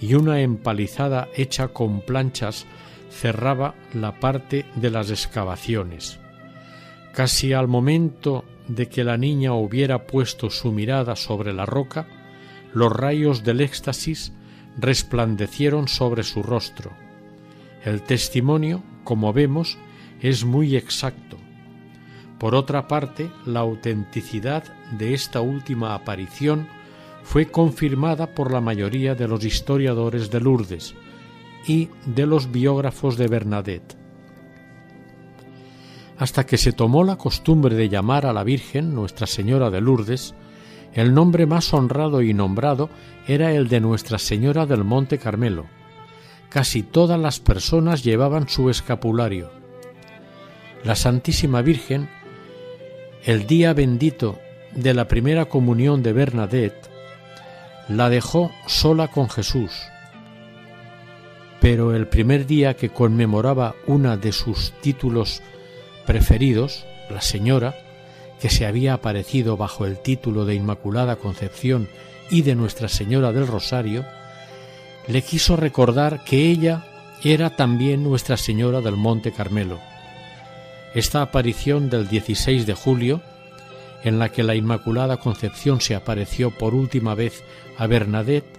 y 0.00 0.14
una 0.14 0.40
empalizada 0.40 1.28
hecha 1.34 1.68
con 1.68 2.00
planchas 2.00 2.66
cerraba 3.10 3.74
la 3.94 4.20
parte 4.20 4.66
de 4.74 4.90
las 4.90 5.10
excavaciones. 5.10 6.20
Casi 7.12 7.52
al 7.52 7.68
momento 7.68 8.44
de 8.68 8.88
que 8.88 9.02
la 9.02 9.16
niña 9.16 9.54
hubiera 9.54 10.06
puesto 10.06 10.50
su 10.50 10.72
mirada 10.72 11.16
sobre 11.16 11.52
la 11.52 11.64
roca, 11.64 12.06
los 12.74 12.92
rayos 12.92 13.44
del 13.44 13.60
éxtasis 13.60 14.32
resplandecieron 14.78 15.88
sobre 15.88 16.22
su 16.22 16.42
rostro. 16.42 16.90
El 17.84 18.02
testimonio, 18.02 18.82
como 19.04 19.32
vemos, 19.32 19.78
es 20.20 20.44
muy 20.44 20.76
exacto. 20.76 21.36
Por 22.38 22.54
otra 22.54 22.86
parte, 22.86 23.30
la 23.46 23.60
autenticidad 23.60 24.64
de 24.96 25.14
esta 25.14 25.40
última 25.40 25.94
aparición 25.94 26.68
fue 27.24 27.50
confirmada 27.50 28.34
por 28.34 28.52
la 28.52 28.60
mayoría 28.60 29.14
de 29.14 29.28
los 29.28 29.44
historiadores 29.44 30.30
de 30.30 30.40
Lourdes 30.40 30.94
y 31.66 31.88
de 32.06 32.26
los 32.26 32.50
biógrafos 32.50 33.16
de 33.16 33.26
Bernadette. 33.26 33.96
Hasta 36.16 36.46
que 36.46 36.56
se 36.56 36.72
tomó 36.72 37.04
la 37.04 37.16
costumbre 37.16 37.76
de 37.76 37.88
llamar 37.88 38.26
a 38.26 38.32
la 38.32 38.44
Virgen 38.44 38.94
Nuestra 38.94 39.26
Señora 39.26 39.70
de 39.70 39.80
Lourdes, 39.80 40.34
el 40.94 41.12
nombre 41.12 41.46
más 41.46 41.72
honrado 41.74 42.22
y 42.22 42.34
nombrado 42.34 42.88
era 43.26 43.52
el 43.52 43.68
de 43.68 43.80
Nuestra 43.80 44.18
Señora 44.18 44.64
del 44.64 44.84
Monte 44.84 45.18
Carmelo. 45.18 45.66
Casi 46.48 46.82
todas 46.82 47.20
las 47.20 47.40
personas 47.40 48.02
llevaban 48.02 48.48
su 48.48 48.70
escapulario. 48.70 49.57
La 50.84 50.94
Santísima 50.94 51.62
Virgen 51.62 52.08
el 53.24 53.46
día 53.46 53.74
bendito 53.74 54.38
de 54.74 54.94
la 54.94 55.08
primera 55.08 55.46
comunión 55.46 56.02
de 56.02 56.12
Bernadette, 56.12 56.88
la 57.88 58.08
dejó 58.08 58.52
sola 58.66 59.08
con 59.08 59.28
Jesús. 59.28 59.72
Pero 61.60 61.94
el 61.94 62.06
primer 62.06 62.46
día 62.46 62.74
que 62.74 62.90
conmemoraba 62.90 63.74
una 63.86 64.16
de 64.16 64.32
sus 64.32 64.72
títulos 64.80 65.42
preferidos, 66.06 66.86
la 67.10 67.20
Señora, 67.20 67.76
que 68.40 68.50
se 68.50 68.66
había 68.66 68.94
aparecido 68.94 69.56
bajo 69.56 69.84
el 69.84 69.98
título 69.98 70.44
de 70.44 70.54
Inmaculada 70.54 71.16
Concepción 71.16 71.88
y 72.30 72.42
de 72.42 72.54
Nuestra 72.54 72.88
Señora 72.88 73.32
del 73.32 73.48
Rosario, 73.48 74.06
le 75.08 75.22
quiso 75.22 75.56
recordar 75.56 76.22
que 76.24 76.46
ella 76.48 76.86
era 77.24 77.56
también 77.56 78.04
Nuestra 78.04 78.36
Señora 78.36 78.80
del 78.80 78.96
Monte 78.96 79.32
Carmelo 79.32 79.80
esta 80.94 81.22
aparición 81.22 81.90
del 81.90 82.08
16 82.08 82.66
de 82.66 82.74
julio, 82.74 83.22
en 84.02 84.18
la 84.18 84.30
que 84.30 84.42
la 84.42 84.54
Inmaculada 84.54 85.18
Concepción 85.18 85.80
se 85.80 85.94
apareció 85.94 86.50
por 86.50 86.74
última 86.74 87.14
vez 87.14 87.42
a 87.76 87.86
Bernadette, 87.86 88.58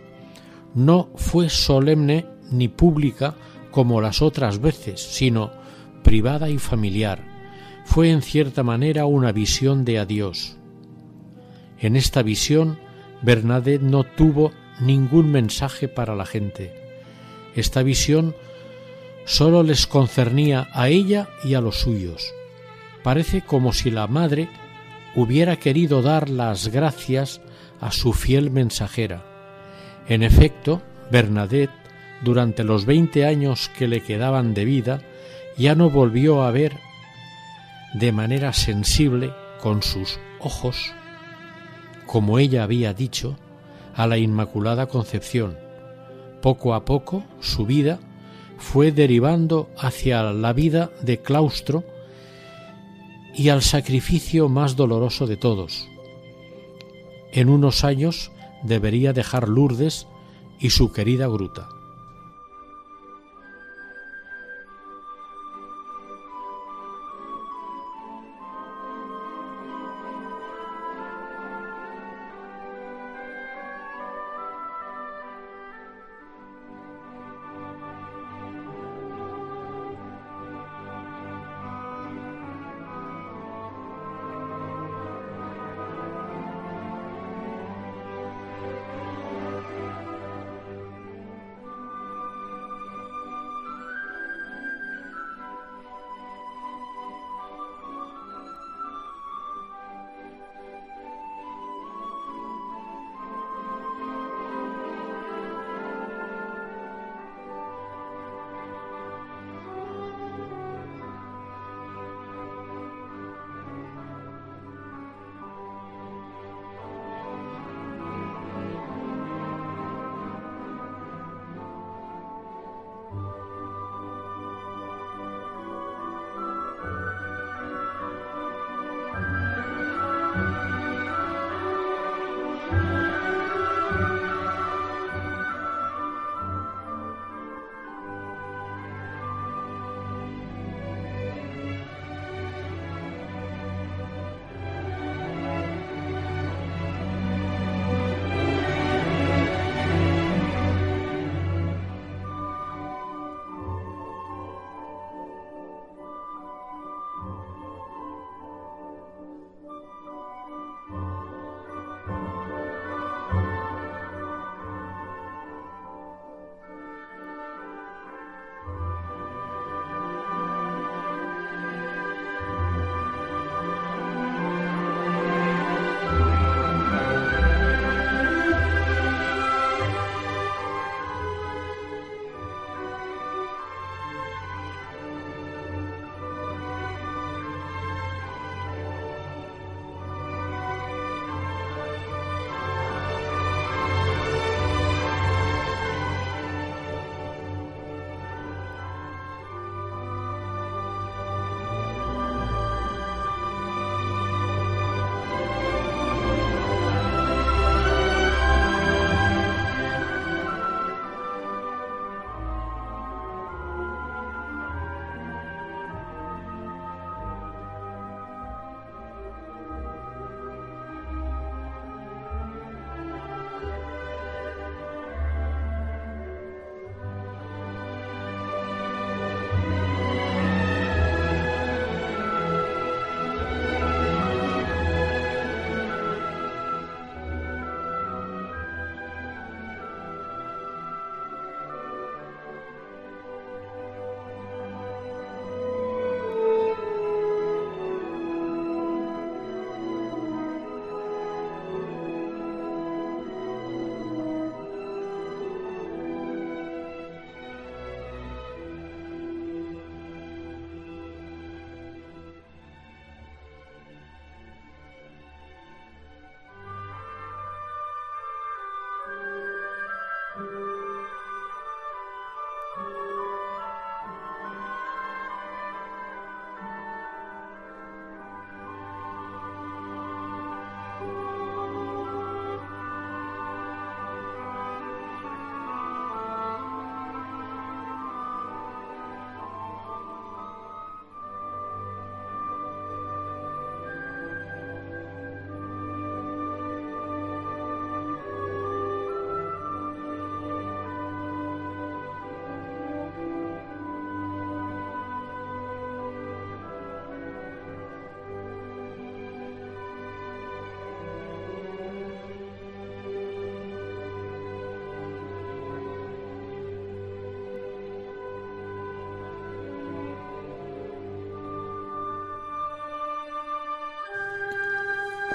no 0.76 1.10
fue 1.15 1.50
solemne 1.50 2.26
ni 2.52 2.68
pública 2.68 3.36
como 3.72 4.02
las 4.02 4.22
otras 4.22 4.60
veces, 4.60 5.02
sino 5.02 5.52
privada 6.04 6.50
y 6.50 6.58
familiar. 6.58 7.24
Fue 7.86 8.12
en 8.12 8.22
cierta 8.22 8.63
manera 8.63 9.06
una 9.06 9.32
visión 9.32 9.86
de 9.86 10.00
adiós. 10.00 10.58
En 11.80 11.96
esta 11.96 12.22
visión, 12.22 12.78
Bernadette 13.22 13.82
no 13.82 14.04
tuvo 14.04 14.52
ningún 14.80 15.32
mensaje 15.32 15.88
para 15.88 16.15
la 16.15 16.26
gente. 16.26 16.74
Esta 17.56 17.84
visión 17.84 18.36
sólo 19.30 19.62
les 19.62 19.86
concernía 19.86 20.70
a 20.74 20.89
ella 20.89 21.30
y 21.44 21.54
a 21.54 21.62
los 21.62 21.82
suyos. 21.82 22.34
Parece 23.04 23.44
como 23.44 23.74
si 23.74 23.92
la 23.92 24.08
madre 24.08 24.50
hubiera 25.15 25.58
querido 25.58 26.02
dar 26.02 26.30
las 26.30 26.70
gracias 26.70 27.39
a 27.80 27.92
su 27.92 28.13
fiel 28.13 28.50
mensajera. 28.50 29.24
En 30.08 30.24
efecto, 30.24 30.82
Bernadette, 31.12 31.70
durante 32.24 32.63
los 32.63 32.88
veinte 32.88 33.28
años 33.28 33.70
que 33.78 33.88
le 33.88 34.02
quedaban 34.02 34.56
de 34.56 34.65
vida, 34.65 35.02
ya 35.58 35.76
no 35.76 35.92
volvió 35.92 36.42
a 36.42 36.50
ver 36.50 36.78
de 37.94 38.12
manera 38.12 38.52
sensible 38.52 39.32
con 39.62 39.84
sus 39.84 40.20
ojos, 40.39 40.92
como 42.08 42.39
ella 42.39 42.63
había 42.63 42.96
dicho, 42.96 43.38
a 43.94 44.08
la 44.08 44.18
Inmaculada 44.18 44.88
Concepción. 44.88 45.56
Poco 46.42 46.74
a 46.74 46.84
poco 46.84 47.24
su 47.42 47.68
vida 47.68 48.00
fue 48.60 48.91
derivando 48.91 49.69
hacia 49.78 50.22
la 50.22 50.54
vida 50.54 50.91
de 51.02 51.19
claustro 51.19 51.84
y 53.34 53.50
al 53.50 53.62
sacrificio 53.62 54.50
más 54.50 54.76
doloroso 54.76 55.26
de 55.26 55.38
todos. 55.38 55.88
En 57.32 57.50
unos 57.50 57.84
años 57.84 58.32
debería 58.63 59.13
dejar 59.13 59.48
Lourdes 59.48 60.08
y 60.60 60.72
su 60.72 60.91
querida 60.91 61.28
gruta. 61.28 61.69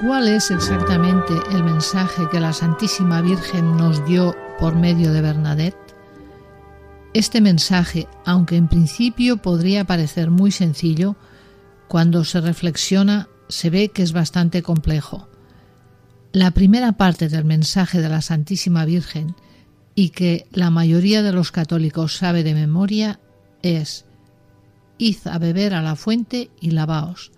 ¿Cuál 0.06 0.28
es 0.28 0.50
exactamente 0.50 1.32
el 1.50 1.64
mensaje 1.64 2.28
que 2.30 2.38
la 2.38 2.52
Santísima 2.52 3.22
Virgen 3.22 3.78
nos 3.78 4.04
dio 4.04 4.36
por 4.58 4.76
medio 4.76 5.14
de 5.14 5.22
Bernadette? 5.22 5.96
Este 7.14 7.40
mensaje, 7.40 8.06
aunque 8.26 8.56
en 8.56 8.68
principio 8.68 9.38
podría 9.38 9.84
parecer 9.84 10.30
muy 10.30 10.50
sencillo, 10.50 11.16
cuando 11.88 12.22
se 12.24 12.42
reflexiona 12.42 13.28
se 13.48 13.70
ve 13.70 13.88
que 13.88 14.02
es 14.02 14.12
bastante 14.12 14.62
complejo. 14.62 15.26
La 16.32 16.50
primera 16.50 16.92
parte 16.92 17.30
del 17.30 17.46
mensaje 17.46 18.02
de 18.02 18.10
la 18.10 18.20
Santísima 18.20 18.84
Virgen 18.84 19.34
y 19.94 20.10
que 20.10 20.46
la 20.50 20.68
mayoría 20.68 21.22
de 21.22 21.32
los 21.32 21.50
católicos 21.50 22.14
sabe 22.14 22.42
de 22.42 22.52
memoria 22.52 23.20
es 23.62 24.04
Id 24.98 25.16
a 25.24 25.38
beber 25.38 25.72
a 25.72 25.80
la 25.80 25.96
fuente 25.96 26.50
y 26.60 26.72
lavaos. 26.72 27.32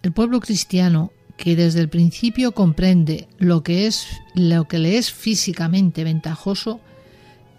El 0.00 0.12
pueblo 0.12 0.40
cristiano, 0.40 1.12
que 1.40 1.56
desde 1.56 1.80
el 1.80 1.88
principio 1.88 2.52
comprende 2.52 3.26
lo 3.38 3.62
que, 3.62 3.86
es, 3.86 4.06
lo 4.34 4.68
que 4.68 4.78
le 4.78 4.98
es 4.98 5.10
físicamente 5.10 6.04
ventajoso, 6.04 6.80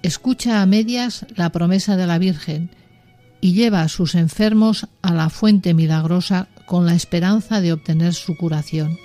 escucha 0.03 0.61
a 0.61 0.67
medias 0.67 1.25
la 1.35 1.51
promesa 1.51 1.97
de 1.97 2.05
la 2.05 2.19
Virgen 2.19 2.69
y 3.41 3.53
lleva 3.53 3.81
a 3.81 3.89
sus 3.89 4.13
enfermos 4.13 4.87
a 5.01 5.15
la 5.15 5.31
fuente 5.31 5.73
milagrosa 5.73 6.47
con 6.67 6.85
la 6.85 6.93
esperanza 6.93 7.59
de 7.59 7.73
obtener 7.73 8.13
su 8.13 8.37
curación. 8.37 8.99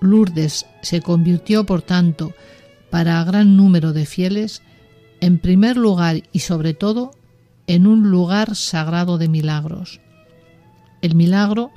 Lourdes 0.00 0.66
se 0.82 1.00
convirtió, 1.00 1.64
por 1.64 1.82
tanto, 1.82 2.34
para 2.90 3.22
gran 3.22 3.56
número 3.56 3.92
de 3.92 4.06
fieles, 4.06 4.62
en 5.20 5.38
primer 5.38 5.76
lugar 5.76 6.24
y 6.32 6.40
sobre 6.40 6.74
todo, 6.74 7.12
en 7.68 7.86
un 7.86 8.10
lugar 8.10 8.56
sagrado 8.56 9.18
de 9.18 9.28
milagros. 9.28 10.00
El 11.00 11.14
milagro, 11.14 11.70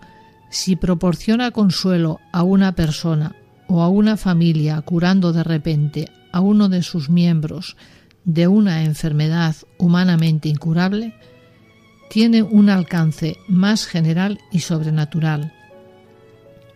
si 0.56 0.78
proporciona 0.78 1.52
consuelo 1.52 2.22
a 2.32 2.44
una 2.44 2.76
persona 2.76 3.36
o 3.68 3.82
a 3.82 3.90
una 3.90 4.16
familia 4.16 4.82
curando 4.82 5.34
de 5.34 5.44
repente 5.44 6.10
a 6.32 6.40
uno 6.40 6.70
de 6.70 6.82
sus 6.82 7.10
miembros 7.10 7.76
de 8.24 8.48
una 8.48 8.84
enfermedad 8.84 9.54
humanamente 9.78 10.48
incurable, 10.48 11.14
tiene 12.10 12.42
un 12.42 12.70
alcance 12.70 13.36
más 13.50 13.86
general 13.86 14.40
y 14.50 14.60
sobrenatural. 14.60 15.52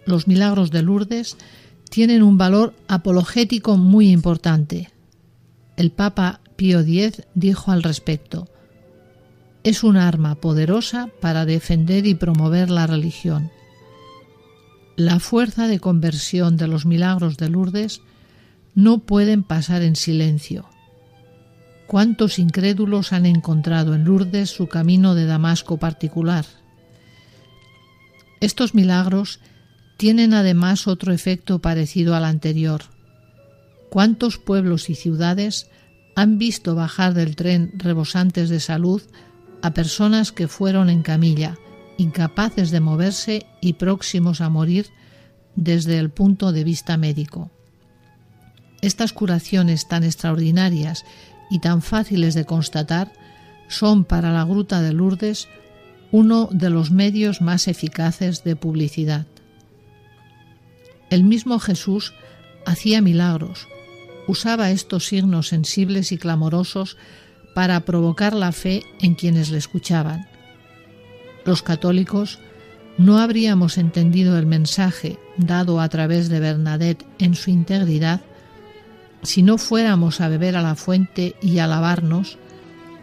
Los 0.06 0.28
milagros 0.28 0.72
de 0.72 0.84
Lourdes 0.84 1.38
tienen 1.90 2.22
un 2.22 2.38
valor 2.38 2.74
apologético 2.90 3.78
muy 3.78 4.12
importante. 4.12 4.90
El 5.78 5.92
Papa 5.92 6.42
Pío 6.58 6.82
X 6.82 7.24
dijo 7.34 7.72
al 7.72 7.84
respecto, 7.84 8.50
es 9.64 9.86
un 9.86 9.96
arma 9.96 10.36
poderosa 10.36 11.10
para 11.22 11.46
defender 11.46 12.06
y 12.08 12.16
promover 12.16 12.70
la 12.70 12.86
religión. 12.86 13.52
La 15.00 15.22
fuerza 15.22 15.70
de 15.70 15.80
conversión 15.80 16.58
de 16.58 16.68
los 16.68 16.86
milagros 16.86 17.38
de 17.38 17.48
Lourdes 17.48 18.02
no 18.76 19.00
pueden 19.00 19.44
pasar 19.44 19.82
en 19.82 19.96
silencio 19.96 20.68
¿Cuántos 21.88 22.38
incrédulos 22.38 23.14
han 23.14 23.26
encontrado 23.26 23.96
en 23.96 24.04
Lourdes 24.04 24.50
su 24.50 24.68
camino 24.68 25.16
de 25.16 25.26
Damasco 25.26 25.78
particular? 25.78 26.46
Estos 28.42 28.76
milagros 28.76 29.40
tienen 29.96 30.34
además 30.34 30.86
otro 30.86 31.14
efecto 31.14 31.60
parecido 31.60 32.14
al 32.14 32.26
anterior. 32.26 32.82
¿Cuántos 33.90 34.38
pueblos 34.38 34.90
y 34.90 34.96
ciudades 34.96 35.70
han 36.18 36.38
visto 36.38 36.76
bajar 36.76 37.14
del 37.14 37.38
tren 37.38 37.72
rebosantes 37.78 38.50
de 38.50 38.60
salud 38.60 39.02
a 39.62 39.74
personas 39.74 40.34
que 40.34 40.50
fueron 40.50 40.90
en 40.90 41.04
camilla, 41.04 41.58
incapaces 42.00 42.72
de 42.72 42.80
moverse 42.80 43.46
y 43.62 43.74
próximos 43.74 44.42
a 44.42 44.50
morir 44.50 44.88
desde 45.56 46.00
el 46.00 46.10
punto 46.10 46.52
de 46.52 46.64
vista 46.64 46.98
médico? 46.98 47.52
Estas 48.82 49.12
curaciones 49.14 49.88
tan 49.88 50.04
extraordinarias 50.04 51.06
y 51.50 51.60
tan 51.60 51.82
fáciles 51.82 52.34
de 52.34 52.46
constatar, 52.46 53.12
son 53.68 54.04
para 54.06 54.32
la 54.32 54.44
Gruta 54.46 54.82
de 54.82 54.94
Lourdes 54.94 55.48
uno 56.12 56.50
de 56.52 56.70
los 56.70 56.90
medios 56.90 57.42
más 57.42 57.68
eficaces 57.68 58.44
de 58.44 58.56
publicidad. 58.56 59.28
El 61.10 61.24
mismo 61.24 61.60
Jesús 61.60 62.14
hacía 62.66 63.02
milagros, 63.02 63.68
usaba 64.28 64.72
estos 64.72 65.08
signos 65.08 65.50
sensibles 65.50 66.12
y 66.12 66.18
clamorosos 66.18 66.98
para 67.54 67.80
provocar 67.82 68.34
la 68.34 68.52
fe 68.52 68.84
en 69.02 69.16
quienes 69.16 69.50
le 69.50 69.58
escuchaban. 69.58 70.29
Los 71.46 71.64
católicos 71.64 72.40
no 72.98 73.20
habríamos 73.20 73.78
entendido 73.78 74.38
el 74.38 74.46
mensaje 74.46 75.18
dado 75.38 75.80
a 75.80 75.90
través 75.90 76.30
de 76.30 76.40
Bernadette 76.40 77.06
en 77.18 77.36
su 77.36 77.50
integridad 77.50 78.22
si 79.24 79.44
no 79.44 79.58
fuéramos 79.58 80.22
a 80.22 80.30
beber 80.30 80.56
a 80.56 80.62
la 80.62 80.76
fuente 80.76 81.36
y 81.42 81.60
a 81.60 81.68
lavarnos, 81.68 82.38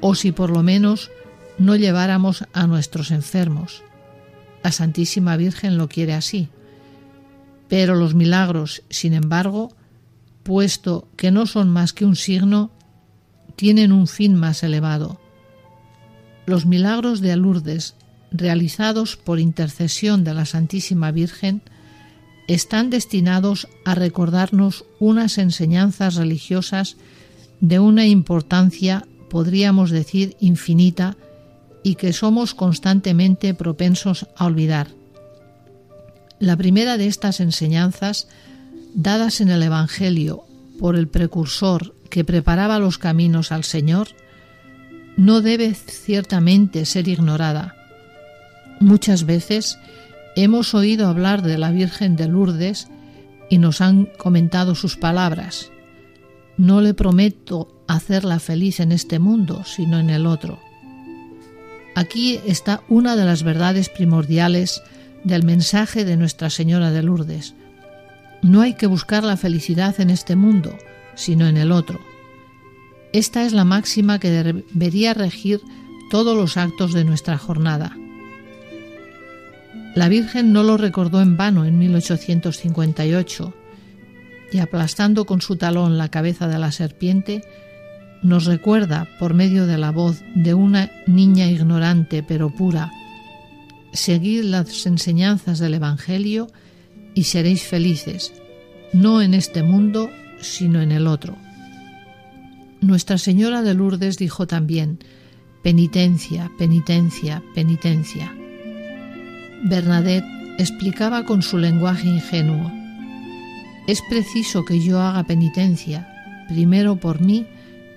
o 0.00 0.14
si 0.14 0.32
por 0.32 0.50
lo 0.50 0.62
menos 0.62 1.10
no 1.58 1.76
lleváramos 1.76 2.44
a 2.52 2.66
nuestros 2.66 3.10
enfermos. 3.10 3.82
La 4.62 4.72
Santísima 4.72 5.36
Virgen 5.36 5.78
lo 5.78 5.88
quiere 5.88 6.14
así. 6.14 6.48
Pero 7.68 7.94
los 7.94 8.14
milagros, 8.14 8.82
sin 8.90 9.14
embargo, 9.14 9.74
puesto 10.42 11.08
que 11.16 11.30
no 11.30 11.46
son 11.46 11.70
más 11.70 11.92
que 11.92 12.04
un 12.04 12.16
signo, 12.16 12.70
tienen 13.56 13.92
un 13.92 14.06
fin 14.06 14.34
más 14.34 14.62
elevado. 14.62 15.20
Los 16.46 16.66
milagros 16.66 17.20
de 17.20 17.36
Lourdes, 17.36 17.96
realizados 18.30 19.16
por 19.16 19.40
intercesión 19.40 20.24
de 20.24 20.34
la 20.34 20.44
Santísima 20.44 21.10
Virgen, 21.10 21.62
están 22.48 22.90
destinados 22.90 23.68
a 23.84 23.94
recordarnos 23.94 24.84
unas 24.98 25.38
enseñanzas 25.38 26.14
religiosas 26.14 26.96
de 27.60 27.78
una 27.78 28.06
importancia, 28.06 29.06
podríamos 29.30 29.90
decir, 29.90 30.36
infinita 30.40 31.16
y 31.82 31.96
que 31.96 32.12
somos 32.12 32.54
constantemente 32.54 33.54
propensos 33.54 34.26
a 34.36 34.46
olvidar. 34.46 34.88
La 36.38 36.56
primera 36.56 36.96
de 36.96 37.06
estas 37.06 37.40
enseñanzas, 37.40 38.28
dadas 38.94 39.40
en 39.40 39.50
el 39.50 39.62
Evangelio 39.62 40.44
por 40.78 40.96
el 40.96 41.08
precursor 41.08 41.94
que 42.10 42.24
preparaba 42.24 42.78
los 42.78 42.98
caminos 42.98 43.52
al 43.52 43.64
Señor, 43.64 44.08
no 45.16 45.40
debe 45.40 45.74
ciertamente 45.74 46.84
ser 46.84 47.08
ignorada. 47.08 47.75
Muchas 48.80 49.24
veces 49.24 49.78
Hemos 50.38 50.74
oído 50.74 51.08
hablar 51.08 51.40
de 51.40 51.56
la 51.56 51.70
Virgen 51.70 52.14
de 52.14 52.28
Lourdes 52.28 52.88
y 53.48 53.56
nos 53.56 53.80
han 53.80 54.04
comentado 54.18 54.74
sus 54.74 54.96
palabras. 54.96 55.72
No 56.58 56.82
le 56.82 56.92
prometo 56.92 57.82
hacerla 57.88 58.38
feliz 58.38 58.80
en 58.80 58.92
este 58.92 59.18
mundo, 59.18 59.64
sino 59.64 59.98
en 59.98 60.10
el 60.10 60.26
otro. 60.26 60.60
Aquí 61.94 62.38
está 62.44 62.82
una 62.90 63.16
de 63.16 63.24
las 63.24 63.44
verdades 63.44 63.88
primordiales 63.88 64.82
del 65.24 65.42
mensaje 65.42 66.04
de 66.04 66.18
Nuestra 66.18 66.50
Señora 66.50 66.90
de 66.90 67.02
Lourdes. 67.02 67.54
No 68.42 68.60
hay 68.60 68.74
que 68.74 68.86
buscar 68.86 69.24
la 69.24 69.38
felicidad 69.38 69.98
en 70.02 70.10
este 70.10 70.36
mundo, 70.36 70.76
sino 71.14 71.46
en 71.46 71.56
el 71.56 71.72
otro. 71.72 71.98
Esta 73.14 73.44
es 73.44 73.54
la 73.54 73.64
máxima 73.64 74.18
que 74.18 74.30
debería 74.30 75.14
regir 75.14 75.62
todos 76.10 76.36
los 76.36 76.58
actos 76.58 76.92
de 76.92 77.04
nuestra 77.04 77.38
jornada. 77.38 77.96
La 79.96 80.10
Virgen 80.10 80.52
no 80.52 80.62
lo 80.62 80.76
recordó 80.76 81.22
en 81.22 81.38
vano 81.38 81.64
en 81.64 81.78
1858 81.78 83.54
y 84.52 84.58
aplastando 84.58 85.24
con 85.24 85.40
su 85.40 85.56
talón 85.56 85.96
la 85.96 86.10
cabeza 86.10 86.48
de 86.48 86.58
la 86.58 86.70
serpiente, 86.70 87.42
nos 88.22 88.44
recuerda 88.44 89.08
por 89.18 89.32
medio 89.32 89.66
de 89.66 89.78
la 89.78 89.92
voz 89.92 90.22
de 90.34 90.52
una 90.52 90.92
niña 91.06 91.46
ignorante 91.46 92.22
pero 92.22 92.50
pura, 92.50 92.92
seguid 93.94 94.42
las 94.44 94.84
enseñanzas 94.84 95.60
del 95.60 95.72
Evangelio 95.72 96.48
y 97.14 97.24
seréis 97.24 97.62
felices, 97.62 98.34
no 98.92 99.22
en 99.22 99.32
este 99.32 99.62
mundo, 99.62 100.10
sino 100.42 100.82
en 100.82 100.92
el 100.92 101.06
otro. 101.06 101.38
Nuestra 102.82 103.16
Señora 103.16 103.62
de 103.62 103.72
Lourdes 103.72 104.18
dijo 104.18 104.46
también, 104.46 104.98
penitencia, 105.62 106.50
penitencia, 106.58 107.42
penitencia. 107.54 108.30
Bernadette 109.64 110.26
explicaba 110.58 111.24
con 111.24 111.42
su 111.42 111.58
lenguaje 111.58 112.08
ingenuo, 112.08 112.72
es 113.86 114.02
preciso 114.02 114.64
que 114.64 114.80
yo 114.80 115.00
haga 115.00 115.22
penitencia, 115.24 116.08
primero 116.48 116.96
por 116.96 117.20
mí 117.20 117.46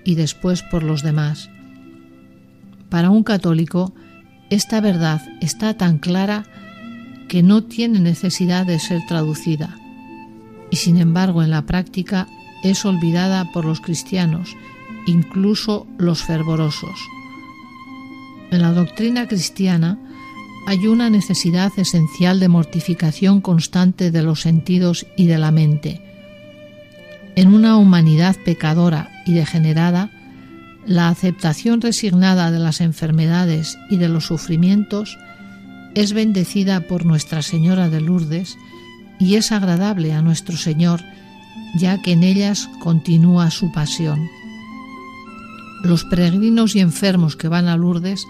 y 0.04 0.16
después 0.16 0.62
por 0.62 0.84
los 0.84 1.02
demás. 1.02 1.50
Para 2.90 3.10
un 3.10 3.24
católico, 3.24 3.94
esta 4.50 4.82
verdad 4.82 5.22
está 5.42 5.76
tan 5.76 5.98
clara 5.98 6.46
que 7.28 7.42
no 7.44 7.64
tiene 7.64 8.00
necesidad 8.00 8.66
de 8.66 8.80
ser 8.80 9.02
traducida, 9.08 9.78
y 10.70 10.76
sin 10.76 10.98
embargo 10.98 11.42
en 11.42 11.50
la 11.50 11.64
práctica 11.64 12.28
es 12.64 12.86
olvidada 12.86 13.52
por 13.52 13.66
los 13.66 13.82
cristianos, 13.82 14.56
incluso 15.08 15.88
los 15.98 16.24
fervorosos. 16.24 17.00
En 18.52 18.62
la 18.62 18.74
doctrina 18.74 19.28
cristiana, 19.28 19.98
hay 20.68 20.88
una 20.88 21.10
necesidad 21.10 21.72
esencial 21.78 22.40
de 22.40 22.48
mortificación 22.48 23.42
constante 23.42 24.12
de 24.12 24.24
los 24.24 24.42
sentidos 24.42 25.06
y 25.16 25.28
de 25.28 25.38
la 25.38 25.52
mente. 25.52 26.02
En 27.36 27.54
una 27.54 27.78
humanidad 27.78 28.36
pecadora 28.44 29.10
y 29.26 29.34
degenerada, 29.34 30.12
la 30.86 31.10
aceptación 31.10 31.82
resignada 31.82 32.52
de 32.52 32.60
las 32.60 32.82
enfermedades 32.82 33.78
y 33.90 33.98
de 33.98 34.10
los 34.10 34.26
sufrimientos 34.26 35.18
es 35.96 36.14
bendecida 36.14 36.82
por 36.82 37.06
Nuestra 37.06 37.42
Señora 37.42 37.90
de 37.90 38.02
Lourdes 38.02 38.58
y 39.20 39.36
es 39.36 39.52
agradable 39.52 40.14
a 40.14 40.22
nuestro 40.22 40.58
Señor, 40.58 41.02
ya 41.78 42.02
que 42.02 42.14
en 42.14 42.24
ellas 42.24 42.70
continúa 42.80 43.52
su 43.52 43.72
pasión. 43.72 44.20
Los 45.84 46.04
peregrinos 46.06 46.76
y 46.76 46.80
enfermos 46.80 47.36
que 47.36 47.48
van 47.48 47.68
a 47.68 47.78
Lourdes, 47.78 48.26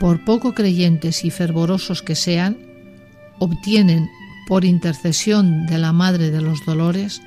por 0.00 0.24
poco 0.24 0.54
creyentes 0.54 1.24
y 1.24 1.30
fervorosos 1.30 2.02
que 2.02 2.14
sean, 2.14 2.58
obtienen, 3.38 4.08
por 4.46 4.64
intercesión 4.64 5.66
de 5.66 5.78
la 5.78 5.92
Madre 5.92 6.30
de 6.30 6.40
los 6.40 6.64
Dolores, 6.64 7.20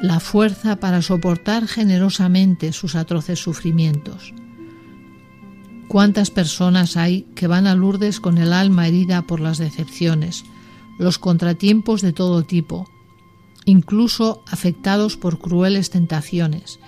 la 0.00 0.20
fuerza 0.20 0.76
para 0.76 1.02
soportar 1.02 1.66
generosamente 1.66 2.72
sus 2.72 2.94
atroces 2.94 3.38
sufrimientos. 3.38 4.32
¿Cuántas 5.88 6.30
personas 6.30 6.96
hay 6.96 7.22
que 7.34 7.46
van 7.46 7.66
a 7.66 7.74
Lourdes 7.74 8.20
con 8.20 8.38
el 8.38 8.52
alma 8.52 8.86
herida 8.88 9.22
por 9.22 9.40
las 9.40 9.58
decepciones, 9.58 10.44
los 10.98 11.18
contratiempos 11.18 12.02
de 12.02 12.12
todo 12.12 12.42
tipo, 12.42 12.90
incluso 13.64 14.42
afectados 14.48 15.16
por 15.16 15.38
crueles 15.38 15.90
tentaciones, 15.90 16.78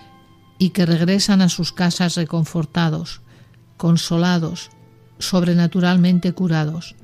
y 0.58 0.70
que 0.70 0.84
regresan 0.84 1.40
a 1.40 1.48
sus 1.48 1.72
casas 1.72 2.16
reconfortados, 2.16 3.22
consolados, 3.78 4.70
sobrenaturalmente 5.20 6.32
curados? 6.32 6.96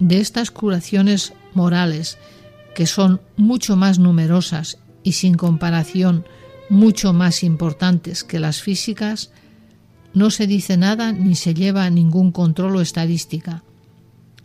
De 0.00 0.18
estas 0.18 0.50
curaciones 0.50 1.32
morales, 1.54 2.18
que 2.74 2.86
son 2.86 3.20
mucho 3.36 3.76
más 3.76 4.00
numerosas 4.00 4.78
y 5.04 5.12
sin 5.12 5.34
comparación 5.34 6.24
mucho 6.68 7.12
más 7.12 7.44
importantes 7.44 8.24
que 8.24 8.40
las 8.40 8.60
físicas, 8.60 9.30
no 10.12 10.30
se 10.30 10.46
dice 10.46 10.76
nada 10.76 11.12
ni 11.12 11.36
se 11.36 11.54
lleva 11.54 11.88
ningún 11.90 12.32
control 12.32 12.76
o 12.76 12.80
estadística. 12.80 13.62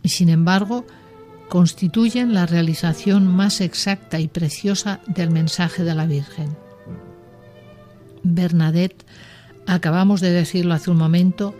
Y 0.02 0.10
sin 0.10 0.28
embargo, 0.28 0.86
constituyen 1.48 2.32
la 2.32 2.46
realización 2.46 3.26
más 3.26 3.60
exacta 3.60 4.20
y 4.20 4.28
preciosa 4.28 5.00
del 5.06 5.30
mensaje 5.30 5.82
de 5.84 5.94
la 5.94 6.06
Virgen. 6.06 6.56
Bernadette, 8.22 9.04
acabamos 9.66 10.20
de 10.20 10.30
decirlo 10.30 10.74
hace 10.74 10.90
un 10.90 10.96
momento, 10.96 11.54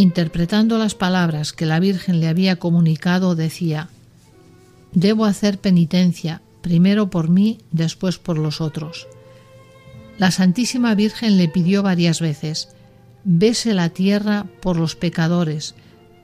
interpretando 0.00 0.78
las 0.78 0.94
palabras 0.94 1.52
que 1.52 1.66
la 1.66 1.80
Virgen 1.80 2.20
le 2.20 2.28
había 2.28 2.56
comunicado, 2.56 3.34
decía, 3.34 3.88
Debo 4.92 5.24
hacer 5.24 5.58
penitencia 5.58 6.42
primero 6.62 7.10
por 7.10 7.28
mí, 7.28 7.58
después 7.70 8.18
por 8.18 8.38
los 8.38 8.60
otros. 8.60 9.06
La 10.18 10.30
Santísima 10.30 10.94
Virgen 10.94 11.38
le 11.38 11.48
pidió 11.48 11.82
varias 11.82 12.20
veces, 12.20 12.68
bese 13.24 13.72
la 13.74 13.88
tierra 13.88 14.46
por 14.60 14.76
los 14.76 14.96
pecadores, 14.96 15.74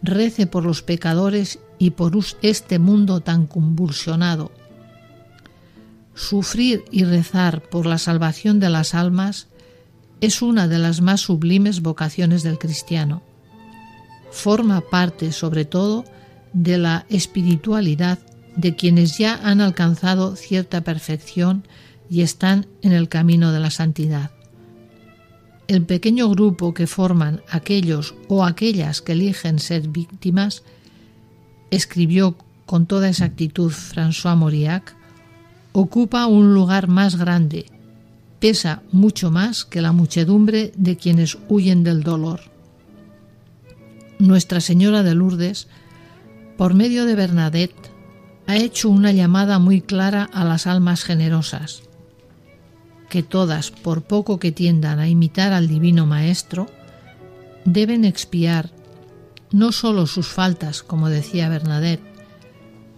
rece 0.03 0.47
por 0.47 0.65
los 0.65 0.83
pecadores 0.83 1.59
y 1.79 1.91
por 1.91 2.13
este 2.43 2.79
mundo 2.79 3.21
tan 3.21 3.47
convulsionado. 3.47 4.53
Sufrir 6.15 6.85
y 6.91 7.05
rezar 7.05 7.63
por 7.63 7.87
la 7.87 7.99
salvación 7.99 8.61
de 8.61 8.71
las 8.71 8.95
almas 8.95 9.49
es 10.21 10.41
una 10.41 10.67
de 10.69 10.79
las 10.79 11.01
más 11.01 11.21
sublimes 11.21 11.83
vocaciones 11.83 12.43
del 12.43 12.59
cristiano. 12.59 13.23
Forma 14.31 14.81
parte, 14.81 15.33
sobre 15.33 15.65
todo, 15.65 16.05
de 16.53 16.79
la 16.79 17.07
espiritualidad 17.09 18.19
de 18.57 18.75
quienes 18.75 19.19
ya 19.19 19.39
han 19.43 19.61
alcanzado 19.61 20.37
cierta 20.37 20.81
perfección 20.81 21.65
y 22.09 22.23
están 22.23 22.67
en 22.83 22.93
el 22.93 23.09
camino 23.09 23.53
de 23.53 23.61
la 23.61 23.71
santidad. 23.71 24.31
El 25.69 25.83
pequeño 25.83 26.29
grupo 26.31 26.73
que 26.73 26.87
forman 26.87 27.43
aquellos 27.51 28.15
o 28.29 28.45
aquellas 28.45 29.03
que 29.03 29.13
eligen 29.13 29.59
ser 29.59 29.89
víctimas, 29.89 30.63
escribió 31.71 32.37
con 32.65 32.87
toda 32.87 33.09
exactitud 33.09 33.73
François 33.73 34.37
Mauriac, 34.37 34.97
ocupa 35.73 36.27
un 36.27 36.55
lugar 36.55 36.89
más 36.89 37.17
grande, 37.17 37.67
pesa 38.39 38.83
mucho 38.93 39.31
más 39.31 39.65
que 39.65 39.83
la 39.83 39.93
muchedumbre 39.93 40.73
de 40.77 40.97
quienes 40.97 41.37
huyen 41.49 41.85
del 41.85 42.03
dolor. 42.03 42.56
Nuestra 44.19 44.61
Señora 44.61 45.03
de 45.03 45.15
Lourdes, 45.15 45.69
por 46.57 46.75
medio 46.75 47.05
de 47.05 47.15
Bernadette, 47.15 47.91
ha 48.47 48.57
hecho 48.57 48.89
una 48.89 49.13
llamada 49.13 49.59
muy 49.59 49.81
clara 49.81 50.25
a 50.33 50.45
las 50.45 50.67
almas 50.67 51.05
generosas, 51.05 51.83
que 53.09 53.23
todas, 53.23 53.71
por 53.71 54.03
poco 54.03 54.39
que 54.39 54.53
tiendan 54.53 54.99
a 54.99 55.09
imitar 55.09 55.53
al 55.53 55.69
Divino 55.69 56.07
Maestro, 56.07 56.69
deben 57.65 58.05
expiar 58.05 58.71
no 59.51 59.73
sólo 59.73 60.07
sus 60.07 60.29
faltas, 60.29 60.83
como 60.83 61.09
decía 61.09 61.49
Bernadette, 61.49 62.03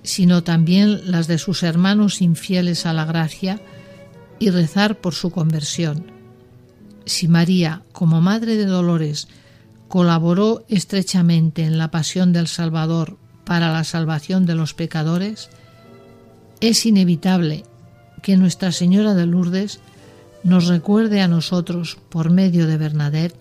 sino 0.03 0.43
también 0.45 1.11
las 1.11 1.27
de 1.27 1.39
sus 1.39 1.63
hermanos 1.63 2.23
infieles 2.23 2.87
a 2.87 2.93
la 2.93 3.05
gracia 3.05 3.61
y 4.39 4.51
rezar 4.51 5.01
por 5.01 5.15
su 5.15 5.31
conversión. 5.31 6.11
Si 7.05 7.29
María, 7.29 7.83
como 7.93 8.21
Madre 8.21 8.57
de 8.57 8.67
Dolores, 8.67 9.29
colaboró 9.89 10.65
estrechamente 10.69 11.65
en 11.65 11.79
la 11.79 11.91
pasión 11.91 12.33
del 12.33 12.47
Salvador 12.47 13.17
para 13.45 13.73
la 13.73 13.85
salvación 13.85 14.47
de 14.47 14.55
los 14.55 14.75
pecadores, 14.75 15.49
es 16.61 16.85
inevitable 16.87 17.65
que 18.23 18.37
Nuestra 18.37 18.73
Señora 18.73 19.15
de 19.15 19.27
Lourdes 19.27 19.81
nos 20.45 20.67
recuerde 20.67 21.21
a 21.21 21.29
nosotros, 21.29 21.99
por 22.09 22.31
medio 22.31 22.67
de 22.67 22.77
Bernadette, 22.77 23.37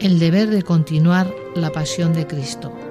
el 0.00 0.18
deber 0.18 0.50
de 0.50 0.62
continuar 0.62 1.32
la 1.54 1.70
pasión 1.70 2.12
de 2.12 2.26
Cristo. 2.26 2.87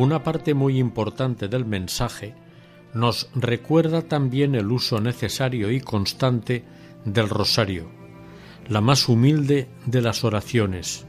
Una 0.00 0.22
parte 0.22 0.54
muy 0.54 0.78
importante 0.78 1.48
del 1.48 1.66
mensaje 1.66 2.34
nos 2.94 3.28
recuerda 3.34 4.00
también 4.00 4.54
el 4.54 4.72
uso 4.72 4.98
necesario 4.98 5.70
y 5.70 5.80
constante 5.80 6.64
del 7.04 7.28
rosario, 7.28 7.90
la 8.66 8.80
más 8.80 9.10
humilde 9.10 9.68
de 9.84 10.00
las 10.00 10.24
oraciones. 10.24 11.04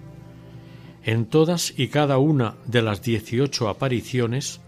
En 1.04 1.26
todas 1.26 1.74
y 1.78 1.88
cada 1.88 2.18
una 2.18 2.56
de 2.66 2.82
las 2.82 3.02
dieciocho 3.02 3.70
apariciones, 3.70 4.60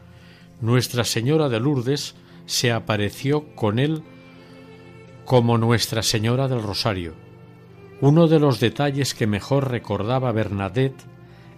Nuestra 0.61 1.03
Señora 1.03 1.49
de 1.49 1.59
Lourdes 1.59 2.15
se 2.45 2.71
apareció 2.71 3.53
con 3.55 3.77
él 3.77 4.03
como 5.25 5.57
Nuestra 5.57 6.01
Señora 6.01 6.47
del 6.47 6.63
Rosario. 6.63 7.13
Uno 7.99 8.27
de 8.27 8.39
los 8.39 8.61
detalles 8.61 9.13
que 9.13 9.27
mejor 9.27 9.69
recordaba 9.69 10.31
Bernadette 10.31 11.03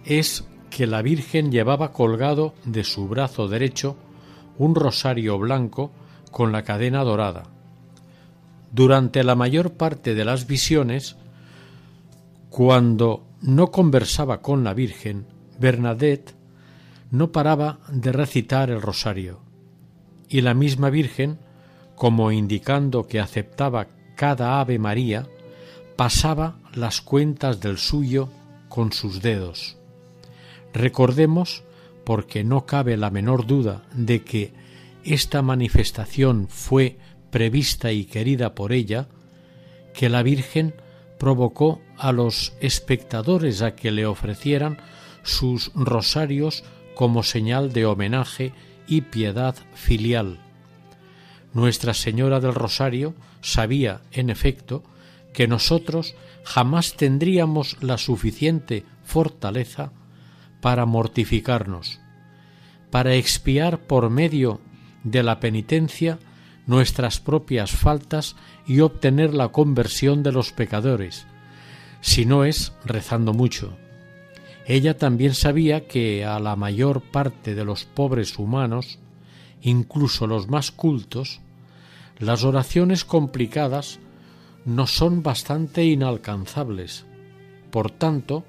es 0.04 0.44
que 0.70 0.86
la 0.86 1.02
Virgen 1.02 1.50
llevaba 1.50 1.92
colgado 1.92 2.54
de 2.64 2.84
su 2.84 3.08
brazo 3.08 3.48
derecho 3.48 3.96
un 4.58 4.74
rosario 4.74 5.38
blanco 5.38 5.90
con 6.30 6.52
la 6.52 6.62
cadena 6.62 7.02
dorada. 7.04 7.44
Durante 8.72 9.24
la 9.24 9.34
mayor 9.34 9.72
parte 9.72 10.14
de 10.14 10.24
las 10.24 10.46
visiones, 10.46 11.16
cuando 12.50 13.26
no 13.40 13.70
conversaba 13.70 14.42
con 14.42 14.64
la 14.64 14.74
Virgen, 14.74 15.26
Bernadette 15.58 16.34
no 17.10 17.32
paraba 17.32 17.78
de 17.88 18.12
recitar 18.12 18.70
el 18.70 18.82
rosario, 18.82 19.40
y 20.28 20.40
la 20.40 20.54
misma 20.54 20.90
Virgen, 20.90 21.38
como 21.94 22.32
indicando 22.32 23.06
que 23.06 23.20
aceptaba 23.20 23.88
cada 24.16 24.60
Ave 24.60 24.78
María, 24.78 25.26
pasaba 25.96 26.58
las 26.74 27.00
cuentas 27.00 27.60
del 27.60 27.78
suyo 27.78 28.28
con 28.68 28.92
sus 28.92 29.22
dedos. 29.22 29.76
Recordemos, 30.76 31.62
porque 32.04 32.44
no 32.44 32.66
cabe 32.66 32.98
la 32.98 33.08
menor 33.08 33.46
duda 33.46 33.84
de 33.94 34.22
que 34.22 34.52
esta 35.04 35.40
manifestación 35.40 36.48
fue 36.50 36.98
prevista 37.30 37.92
y 37.92 38.04
querida 38.04 38.54
por 38.54 38.74
ella, 38.74 39.08
que 39.94 40.10
la 40.10 40.22
Virgen 40.22 40.74
provocó 41.18 41.80
a 41.96 42.12
los 42.12 42.52
espectadores 42.60 43.62
a 43.62 43.74
que 43.74 43.90
le 43.90 44.04
ofrecieran 44.04 44.76
sus 45.22 45.72
rosarios 45.74 46.62
como 46.94 47.22
señal 47.22 47.72
de 47.72 47.86
homenaje 47.86 48.52
y 48.86 49.00
piedad 49.00 49.56
filial. 49.72 50.40
Nuestra 51.54 51.94
Señora 51.94 52.38
del 52.38 52.54
Rosario 52.54 53.14
sabía, 53.40 54.02
en 54.12 54.28
efecto, 54.28 54.82
que 55.32 55.48
nosotros 55.48 56.14
jamás 56.44 56.96
tendríamos 56.96 57.78
la 57.80 57.96
suficiente 57.96 58.84
fortaleza 59.04 59.90
para 60.66 60.84
mortificarnos, 60.84 62.00
para 62.90 63.14
expiar 63.14 63.86
por 63.86 64.10
medio 64.10 64.60
de 65.04 65.22
la 65.22 65.38
penitencia 65.38 66.18
nuestras 66.66 67.20
propias 67.20 67.70
faltas 67.70 68.34
y 68.66 68.80
obtener 68.80 69.32
la 69.32 69.50
conversión 69.50 70.24
de 70.24 70.32
los 70.32 70.50
pecadores, 70.50 71.28
si 72.00 72.26
no 72.26 72.44
es 72.44 72.72
rezando 72.84 73.32
mucho. 73.32 73.76
Ella 74.66 74.98
también 74.98 75.34
sabía 75.34 75.86
que 75.86 76.24
a 76.24 76.40
la 76.40 76.56
mayor 76.56 77.00
parte 77.00 77.54
de 77.54 77.64
los 77.64 77.84
pobres 77.84 78.36
humanos, 78.36 78.98
incluso 79.62 80.26
los 80.26 80.48
más 80.48 80.72
cultos, 80.72 81.42
las 82.18 82.42
oraciones 82.42 83.04
complicadas 83.04 84.00
no 84.64 84.88
son 84.88 85.22
bastante 85.22 85.84
inalcanzables. 85.84 87.06
Por 87.70 87.92
tanto, 87.92 88.44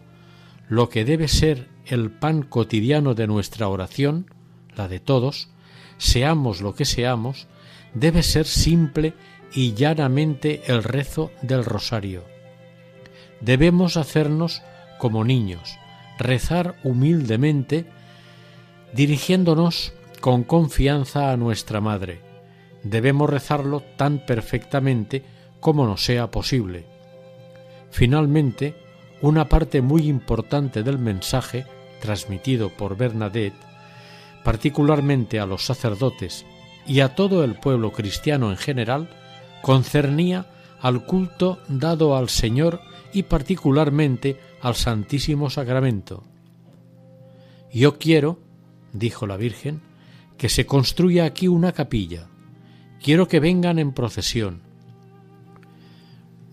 lo 0.68 0.90
que 0.90 1.06
debe 1.06 1.28
ser 1.28 1.77
el 1.90 2.12
pan 2.12 2.44
cotidiano 2.44 3.14
de 3.14 3.28
nuestra 3.28 3.68
oración, 3.68 4.32
la 4.76 4.88
de 4.88 5.00
todos, 5.00 5.50
seamos 5.98 6.62
lo 6.62 6.76
que 6.76 6.86
seamos, 6.86 7.48
debe 7.94 8.24
ser 8.24 8.46
simple 8.46 9.14
y 9.54 9.74
llanamente 9.74 10.62
el 10.68 10.84
rezo 10.84 11.32
del 11.42 11.66
rosario. 11.66 12.24
Debemos 13.42 13.98
hacernos 13.98 14.62
como 15.00 15.24
niños, 15.24 15.78
rezar 16.18 16.76
humildemente, 16.84 17.86
dirigiéndonos 18.94 19.94
con 20.22 20.44
confianza 20.44 21.32
a 21.32 21.38
nuestra 21.38 21.82
Madre. 21.82 22.22
Debemos 22.84 23.30
rezarlo 23.30 23.82
tan 23.96 24.26
perfectamente 24.26 25.24
como 25.60 25.86
nos 25.86 26.04
sea 26.04 26.32
posible. 26.32 26.86
Finalmente, 27.92 28.76
una 29.22 29.50
parte 29.50 29.82
muy 29.82 30.08
importante 30.08 30.84
del 30.84 31.00
mensaje 31.00 31.66
transmitido 32.00 32.70
por 32.70 32.98
Bernadette, 32.98 33.56
particularmente 34.44 35.40
a 35.40 35.46
los 35.46 35.66
sacerdotes 35.66 36.46
y 36.86 37.02
a 37.02 37.16
todo 37.16 37.44
el 37.44 37.56
pueblo 37.56 37.92
cristiano 37.92 38.52
en 38.52 38.58
general, 38.58 39.10
concernía 39.62 40.48
al 40.80 41.06
culto 41.06 41.60
dado 41.68 42.16
al 42.16 42.30
Señor 42.30 42.82
y 43.14 43.24
particularmente 43.24 44.40
al 44.62 44.76
Santísimo 44.76 45.50
Sacramento. 45.50 46.24
Yo 47.74 47.98
quiero, 47.98 48.40
dijo 48.94 49.28
la 49.28 49.38
Virgen, 49.38 49.82
que 50.38 50.50
se 50.50 50.66
construya 50.66 51.26
aquí 51.26 51.48
una 51.48 51.72
capilla. 51.72 52.28
Quiero 53.02 53.28
que 53.28 53.40
vengan 53.40 53.80
en 53.80 53.92
procesión. 53.92 54.62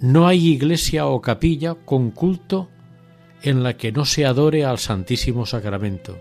No 0.01 0.27
hay 0.27 0.49
iglesia 0.49 1.07
o 1.07 1.21
capilla 1.21 1.75
con 1.75 2.11
culto 2.11 2.69
en 3.45 3.63
la 3.63 3.77
que 3.77 3.93
no 3.93 4.07
se 4.07 4.25
adore 4.25 4.65
al 4.65 4.79
Santísimo 4.79 5.45
Sacramento, 5.45 6.19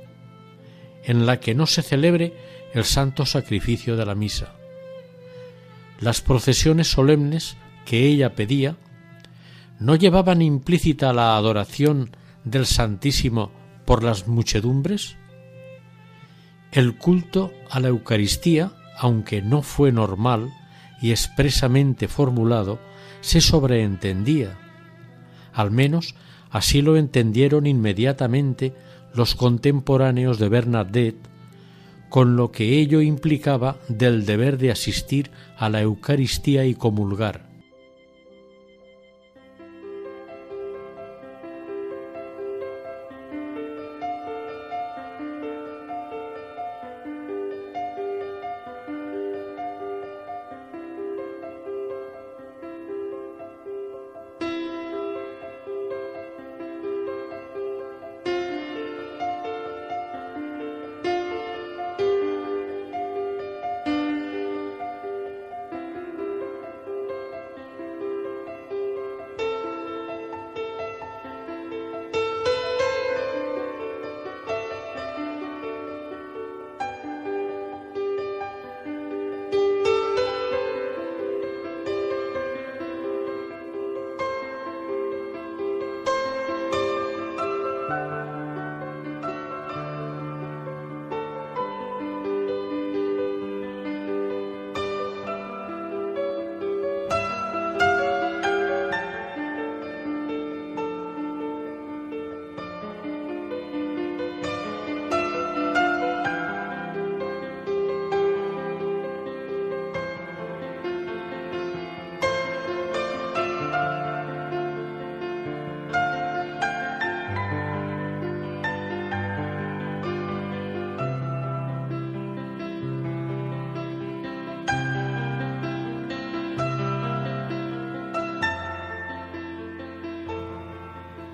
en 1.06 1.26
la 1.26 1.40
que 1.40 1.56
no 1.56 1.66
se 1.68 1.82
celebre 1.82 2.34
el 2.74 2.84
santo 2.84 3.26
sacrificio 3.26 3.96
de 3.96 4.06
la 4.06 4.14
misa. 4.14 4.56
Las 6.02 6.20
procesiones 6.20 6.90
solemnes 6.90 7.56
que 7.86 8.06
ella 8.06 8.36
pedía 8.36 8.76
no 9.80 9.96
llevaban 9.96 10.42
implícita 10.42 11.14
la 11.14 11.38
adoración 11.38 12.12
del 12.44 12.66
Santísimo 12.66 13.52
por 13.86 14.04
las 14.04 14.28
muchedumbres? 14.28 15.16
El 16.74 16.98
culto 16.98 17.54
a 17.70 17.80
la 17.80 17.88
Eucaristía, 17.88 18.74
aunque 18.98 19.42
no 19.42 19.62
fue 19.62 19.94
normal 19.94 20.52
y 21.02 21.12
expresamente 21.12 22.10
formulado, 22.10 22.80
se 23.22 23.40
sobreentendía. 23.40 24.58
Al 25.54 25.72
menos 25.72 26.16
así 26.54 26.84
lo 26.84 26.98
entendieron 26.98 27.66
inmediatamente 27.66 28.74
los 29.14 29.34
contemporáneos 29.34 30.38
de 30.38 30.50
Bernadette, 30.50 31.28
con 32.10 32.36
lo 32.36 32.52
que 32.52 32.80
ello 32.80 33.02
implicaba 33.02 33.78
del 33.90 34.26
deber 34.28 34.60
de 34.60 34.70
asistir 34.70 35.32
a 35.58 35.68
la 35.70 35.82
Eucaristía 35.82 36.64
y 36.66 36.76
comulgar. 36.76 37.43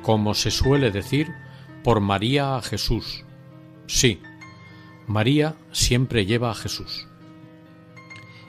Como 0.10 0.34
se 0.34 0.50
suele 0.50 0.90
decir, 0.90 1.36
por 1.84 2.00
María 2.00 2.56
a 2.56 2.64
Jesús. 2.64 3.26
Sí, 3.86 4.20
María 5.06 5.54
siempre 5.72 6.26
lleva 6.26 6.50
a 6.50 6.56
Jesús. 6.56 7.08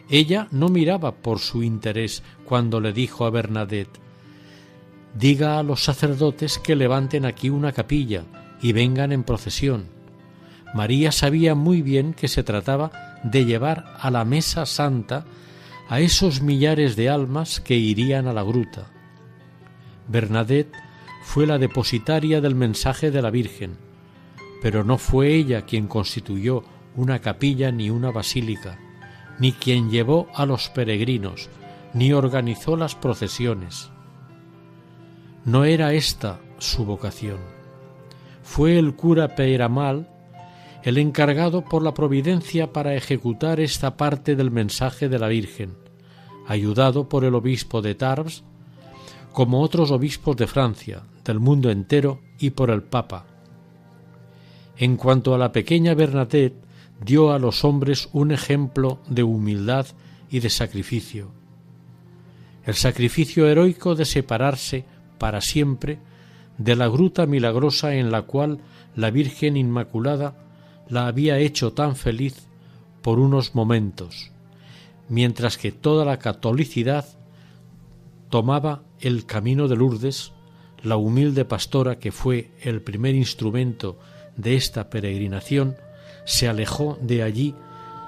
Ella 0.09 0.49
no 0.53 0.71
miraba 0.71 1.17
por 1.17 1.39
su 1.39 1.63
interés 1.63 2.23
cuando 2.47 2.81
le 2.81 2.95
dijo 2.95 3.27
a 3.27 3.31
Bernadette 3.31 4.01
Diga 5.15 5.59
a 5.59 5.63
los 5.63 5.85
sacerdotes 5.85 6.59
que 6.59 6.77
levanten 6.77 7.27
aquí 7.27 7.51
una 7.51 7.73
capilla 7.73 8.25
y 8.63 8.73
vengan 8.73 9.13
en 9.13 9.23
procesión. 9.23 9.85
María 10.73 11.13
sabía 11.13 11.55
muy 11.55 11.83
bien 11.83 12.15
que 12.15 12.29
se 12.29 12.43
trataba 12.43 13.21
de 13.23 13.45
llevar 13.45 13.85
a 14.01 14.11
la 14.11 14.25
mesa 14.25 14.65
santa 14.65 15.27
a 15.91 16.01
esos 16.01 16.41
millares 16.41 16.97
de 16.97 17.11
almas 17.11 17.61
que 17.61 17.77
irían 17.77 18.29
a 18.29 18.33
la 18.33 18.45
gruta. 18.45 18.87
Bernadette 20.09 20.89
fue 21.23 21.47
la 21.47 21.59
depositaria 21.59 22.41
del 22.41 22.55
mensaje 22.55 23.11
de 23.11 23.23
la 23.23 23.31
Virgen, 23.31 23.77
pero 24.63 24.85
no 24.85 24.99
fue 24.99 25.35
ella 25.35 25.63
quien 25.63 25.87
constituyó 25.87 26.65
una 26.97 27.21
capilla 27.21 27.71
ni 27.71 27.91
una 27.91 28.11
basílica, 28.11 28.79
ni 29.39 29.53
quien 29.53 29.91
llevó 29.91 30.29
a 30.35 30.47
los 30.47 30.69
peregrinos, 30.69 31.49
ni 31.95 32.13
organizó 32.13 32.77
las 32.77 32.95
procesiones. 32.95 33.91
No 35.45 35.65
era 35.65 35.95
esta 35.95 36.41
su 36.59 36.85
vocación. 36.85 37.39
Fue 38.43 38.79
el 38.79 38.95
cura 38.95 39.35
Peiramal 39.35 40.09
el 40.83 40.97
encargado 40.99 41.63
por 41.63 41.83
la 41.83 41.93
providencia 41.93 42.73
para 42.73 42.95
ejecutar 42.95 43.61
esta 43.61 43.97
parte 43.97 44.35
del 44.35 44.51
mensaje 44.51 45.09
de 45.09 45.19
la 45.19 45.29
Virgen, 45.29 45.77
ayudado 46.47 47.09
por 47.09 47.25
el 47.25 47.35
obispo 47.35 47.83
de 47.83 47.95
Tarbes, 47.95 48.45
como 49.33 49.61
otros 49.61 49.91
obispos 49.91 50.37
de 50.37 50.47
Francia, 50.47 51.03
mundo 51.39 51.71
entero 51.71 52.21
y 52.39 52.51
por 52.51 52.71
el 52.71 52.83
Papa. 52.83 53.27
En 54.77 54.97
cuanto 54.97 55.35
a 55.35 55.39
la 55.39 55.53
pequeña 55.53 55.95
Bernadette, 55.95 56.57
dio 57.05 57.33
a 57.33 57.39
los 57.39 57.65
hombres 57.65 58.09
un 58.13 58.33
ejemplo 58.33 58.99
de 59.09 59.23
humildad 59.23 59.87
y 60.31 60.41
de 60.41 60.51
sacrificio. 60.51 61.31
El 62.65 62.75
sacrificio 62.75 63.47
heroico 63.47 63.95
de 63.95 64.05
separarse 64.05 64.85
para 65.19 65.41
siempre 65.41 65.99
de 66.59 66.77
la 66.77 66.89
gruta 66.89 67.27
milagrosa 67.27 67.95
en 67.95 68.11
la 68.11 68.23
cual 68.23 68.61
la 68.95 69.11
Virgen 69.11 69.57
Inmaculada 69.57 70.37
la 70.89 71.07
había 71.07 71.39
hecho 71.39 71.73
tan 71.73 71.97
feliz 71.97 72.49
por 73.03 73.19
unos 73.19 73.55
momentos, 73.55 74.33
mientras 75.09 75.57
que 75.57 75.73
toda 75.73 76.05
la 76.05 76.19
catolicidad 76.19 77.07
tomaba 78.29 78.83
el 79.01 79.25
camino 79.25 79.69
de 79.69 79.77
Lourdes, 79.77 80.33
la 80.83 80.97
humilde 80.97 81.45
pastora 81.45 81.99
que 81.99 82.13
fue 82.13 82.51
el 82.63 82.83
primer 82.83 83.15
instrumento 83.15 83.99
de 84.37 84.57
esta 84.57 84.91
peregrinación, 84.91 85.77
se 86.25 86.49
alejó 86.49 86.99
de 87.01 87.23
allí 87.23 87.55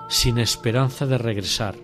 sin 0.08 0.38
esperanza 0.38 1.06
de 1.06 1.18
regresar 1.18 1.74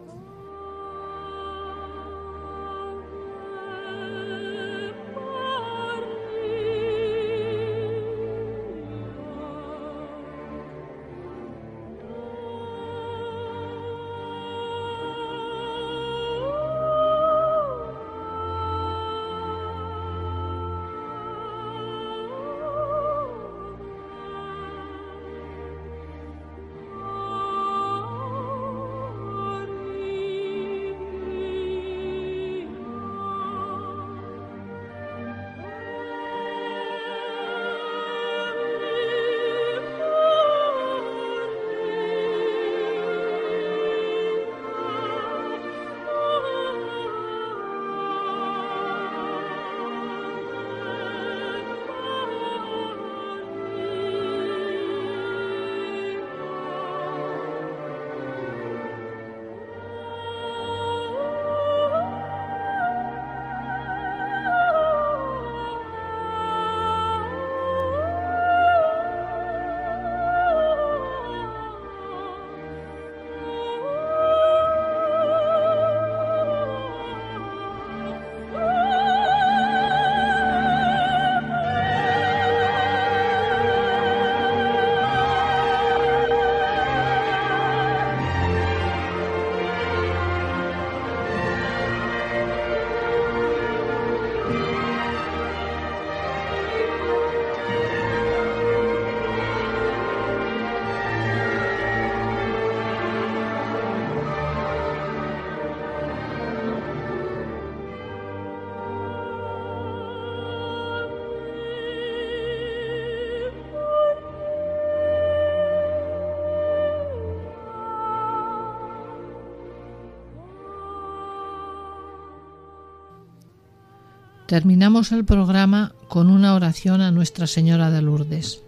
Terminamos 124.49 125.13
el 125.13 125.27
programa 125.27 125.93
con 126.09 126.31
una 126.31 126.55
oración 126.55 127.03
a 127.03 127.11
Nuestra 127.11 127.47
Señora 127.47 127.91
de 127.91 128.01
Lourdes. 128.01 128.63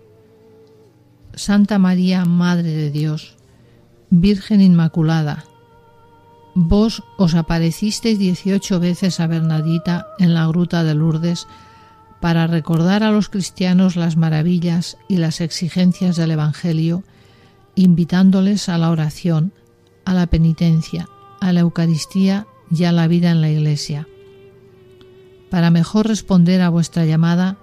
Santa 1.32 1.78
María, 1.78 2.26
Madre 2.26 2.68
de 2.68 2.90
Dios, 2.90 3.34
Virgen 4.10 4.60
Inmaculada, 4.60 5.46
vos 6.54 7.02
os 7.16 7.34
aparecisteis 7.34 8.18
dieciocho 8.18 8.78
veces 8.78 9.20
a 9.20 9.26
Bernadita 9.26 10.08
en 10.18 10.34
la 10.34 10.46
gruta 10.48 10.84
de 10.84 10.94
Lourdes 10.94 11.46
para 12.20 12.46
recordar 12.46 13.02
a 13.02 13.10
los 13.10 13.30
cristianos 13.30 13.96
las 13.96 14.18
maravillas 14.18 14.98
y 15.08 15.16
las 15.16 15.40
exigencias 15.40 16.16
del 16.16 16.32
Evangelio, 16.32 17.04
invitándoles 17.74 18.68
a 18.68 18.76
la 18.76 18.90
oración, 18.90 19.54
a 20.04 20.12
la 20.12 20.26
penitencia, 20.26 21.08
a 21.40 21.54
la 21.54 21.60
Eucaristía 21.60 22.46
y 22.70 22.84
a 22.84 22.92
la 22.92 23.06
vida 23.06 23.30
en 23.30 23.40
la 23.40 23.48
Iglesia. 23.48 24.06
Para 25.50 25.70
mejor 25.70 26.06
responder 26.06 26.62
a 26.62 26.68
vuestra 26.68 27.04
llamada, 27.04 27.56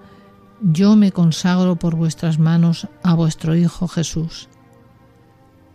yo 0.61 0.97
me 0.97 1.13
consagro 1.13 1.77
por 1.77 1.95
vuestras 1.95 2.37
manos 2.37 2.87
a 3.01 3.13
vuestro 3.13 3.55
Hijo 3.55 3.87
Jesús. 3.87 4.49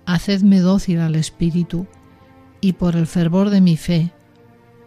Hacedme 0.05 0.61
dócil 0.61 1.01
al 1.01 1.15
Espíritu, 1.15 1.87
y 2.61 2.75
por 2.75 2.97
el 2.97 3.07
fervor 3.07 3.51
de 3.51 3.61
mi 3.61 3.77
fe, 3.77 4.13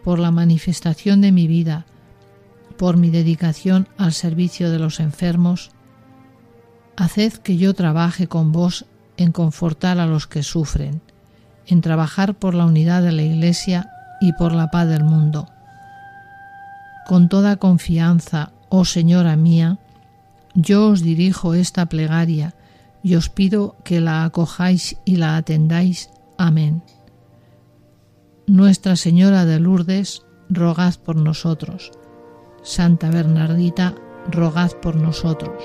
por 0.04 0.18
la 0.20 0.30
manifestación 0.30 1.20
de 1.20 1.32
mi 1.32 1.48
vida, 1.48 1.84
por 2.78 2.96
mi 2.96 3.10
dedicación 3.10 3.88
al 3.98 4.12
servicio 4.12 4.70
de 4.70 4.78
los 4.78 5.00
enfermos, 5.00 5.72
haced 6.96 7.32
que 7.34 7.56
yo 7.56 7.74
trabaje 7.74 8.28
con 8.28 8.52
vos 8.52 8.86
en 9.16 9.32
confortar 9.32 9.98
a 9.98 10.06
los 10.06 10.26
que 10.26 10.42
sufren, 10.42 11.02
en 11.66 11.80
trabajar 11.80 12.34
por 12.34 12.54
la 12.54 12.66
unidad 12.66 13.02
de 13.02 13.12
la 13.12 13.22
Iglesia 13.22 13.90
y 14.20 14.32
por 14.34 14.52
la 14.52 14.70
paz 14.70 14.88
del 14.88 15.04
mundo 15.04 15.48
con 17.06 17.28
toda 17.28 17.56
confianza, 17.56 18.52
oh 18.68 18.84
Señora 18.84 19.36
mía, 19.36 19.78
yo 20.54 20.88
os 20.88 21.02
dirijo 21.02 21.54
esta 21.54 21.86
plegaria 21.86 22.54
y 23.02 23.14
os 23.14 23.28
pido 23.28 23.76
que 23.84 24.00
la 24.00 24.24
acojáis 24.24 24.96
y 25.04 25.16
la 25.16 25.36
atendáis. 25.36 26.10
Amén. 26.36 26.82
Nuestra 28.46 28.96
Señora 28.96 29.44
de 29.44 29.60
Lourdes, 29.60 30.22
rogad 30.48 30.94
por 30.96 31.16
nosotros. 31.16 31.92
Santa 32.62 33.10
Bernardita, 33.10 33.94
rogad 34.30 34.72
por 34.82 34.96
nosotros. 34.96 35.62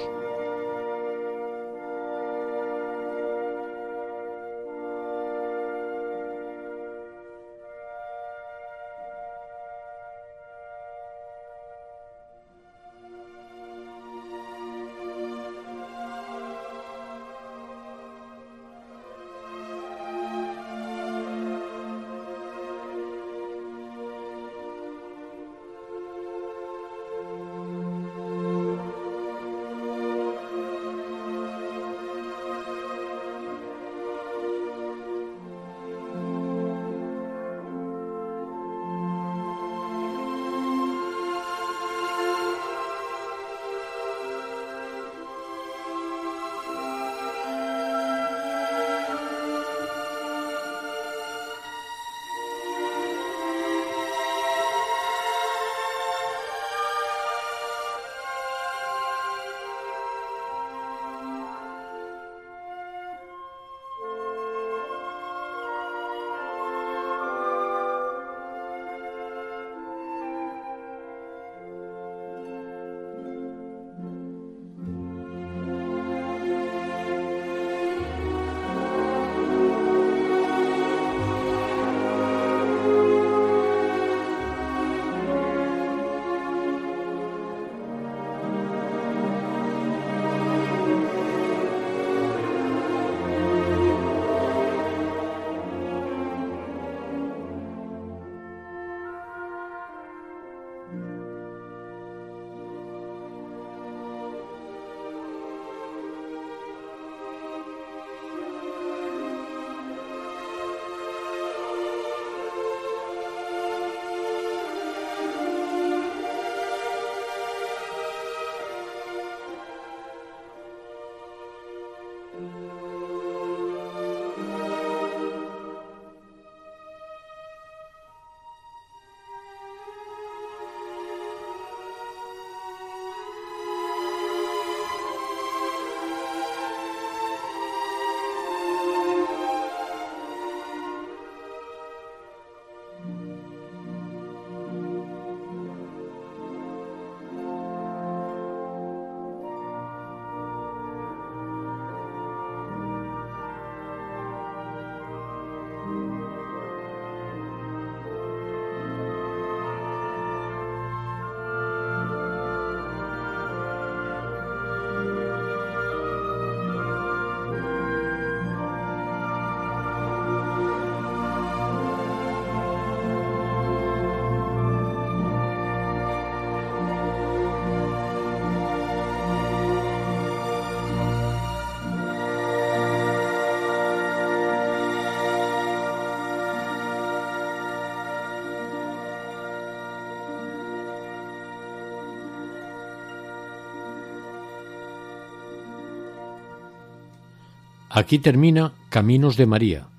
Aquí 197.94 198.20
termina 198.20 198.74
Caminos 198.88 199.36
de 199.36 199.46
María, 199.46 199.90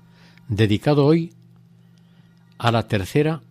dedicado 0.47 1.05
hoy 1.05 1.31
a 2.57 2.71
la 2.71 2.87
tercera 2.87 3.43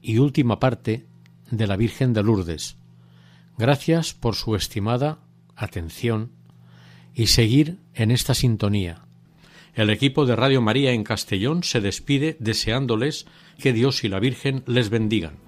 y 0.00 0.16
última 0.16 0.58
parte 0.58 1.04
de 1.50 1.66
la 1.66 1.76
Virgen 1.76 2.14
de 2.14 2.22
Lourdes. 2.22 2.78
Gracias 3.58 4.14
por 4.14 4.36
su 4.36 4.56
estimada 4.56 5.18
atención 5.54 6.30
y 7.14 7.26
seguir 7.26 7.76
en 7.92 8.10
esta 8.10 8.32
sintonía. 8.32 9.02
El 9.74 9.90
equipo 9.90 10.24
de 10.24 10.34
Radio 10.34 10.62
María 10.62 10.92
en 10.92 11.04
Castellón 11.04 11.62
se 11.62 11.82
despide 11.82 12.38
deseándoles 12.40 13.26
que 13.58 13.74
Dios 13.74 14.02
y 14.02 14.08
la 14.08 14.18
Virgen 14.18 14.62
les 14.66 14.88
bendigan. 14.88 15.47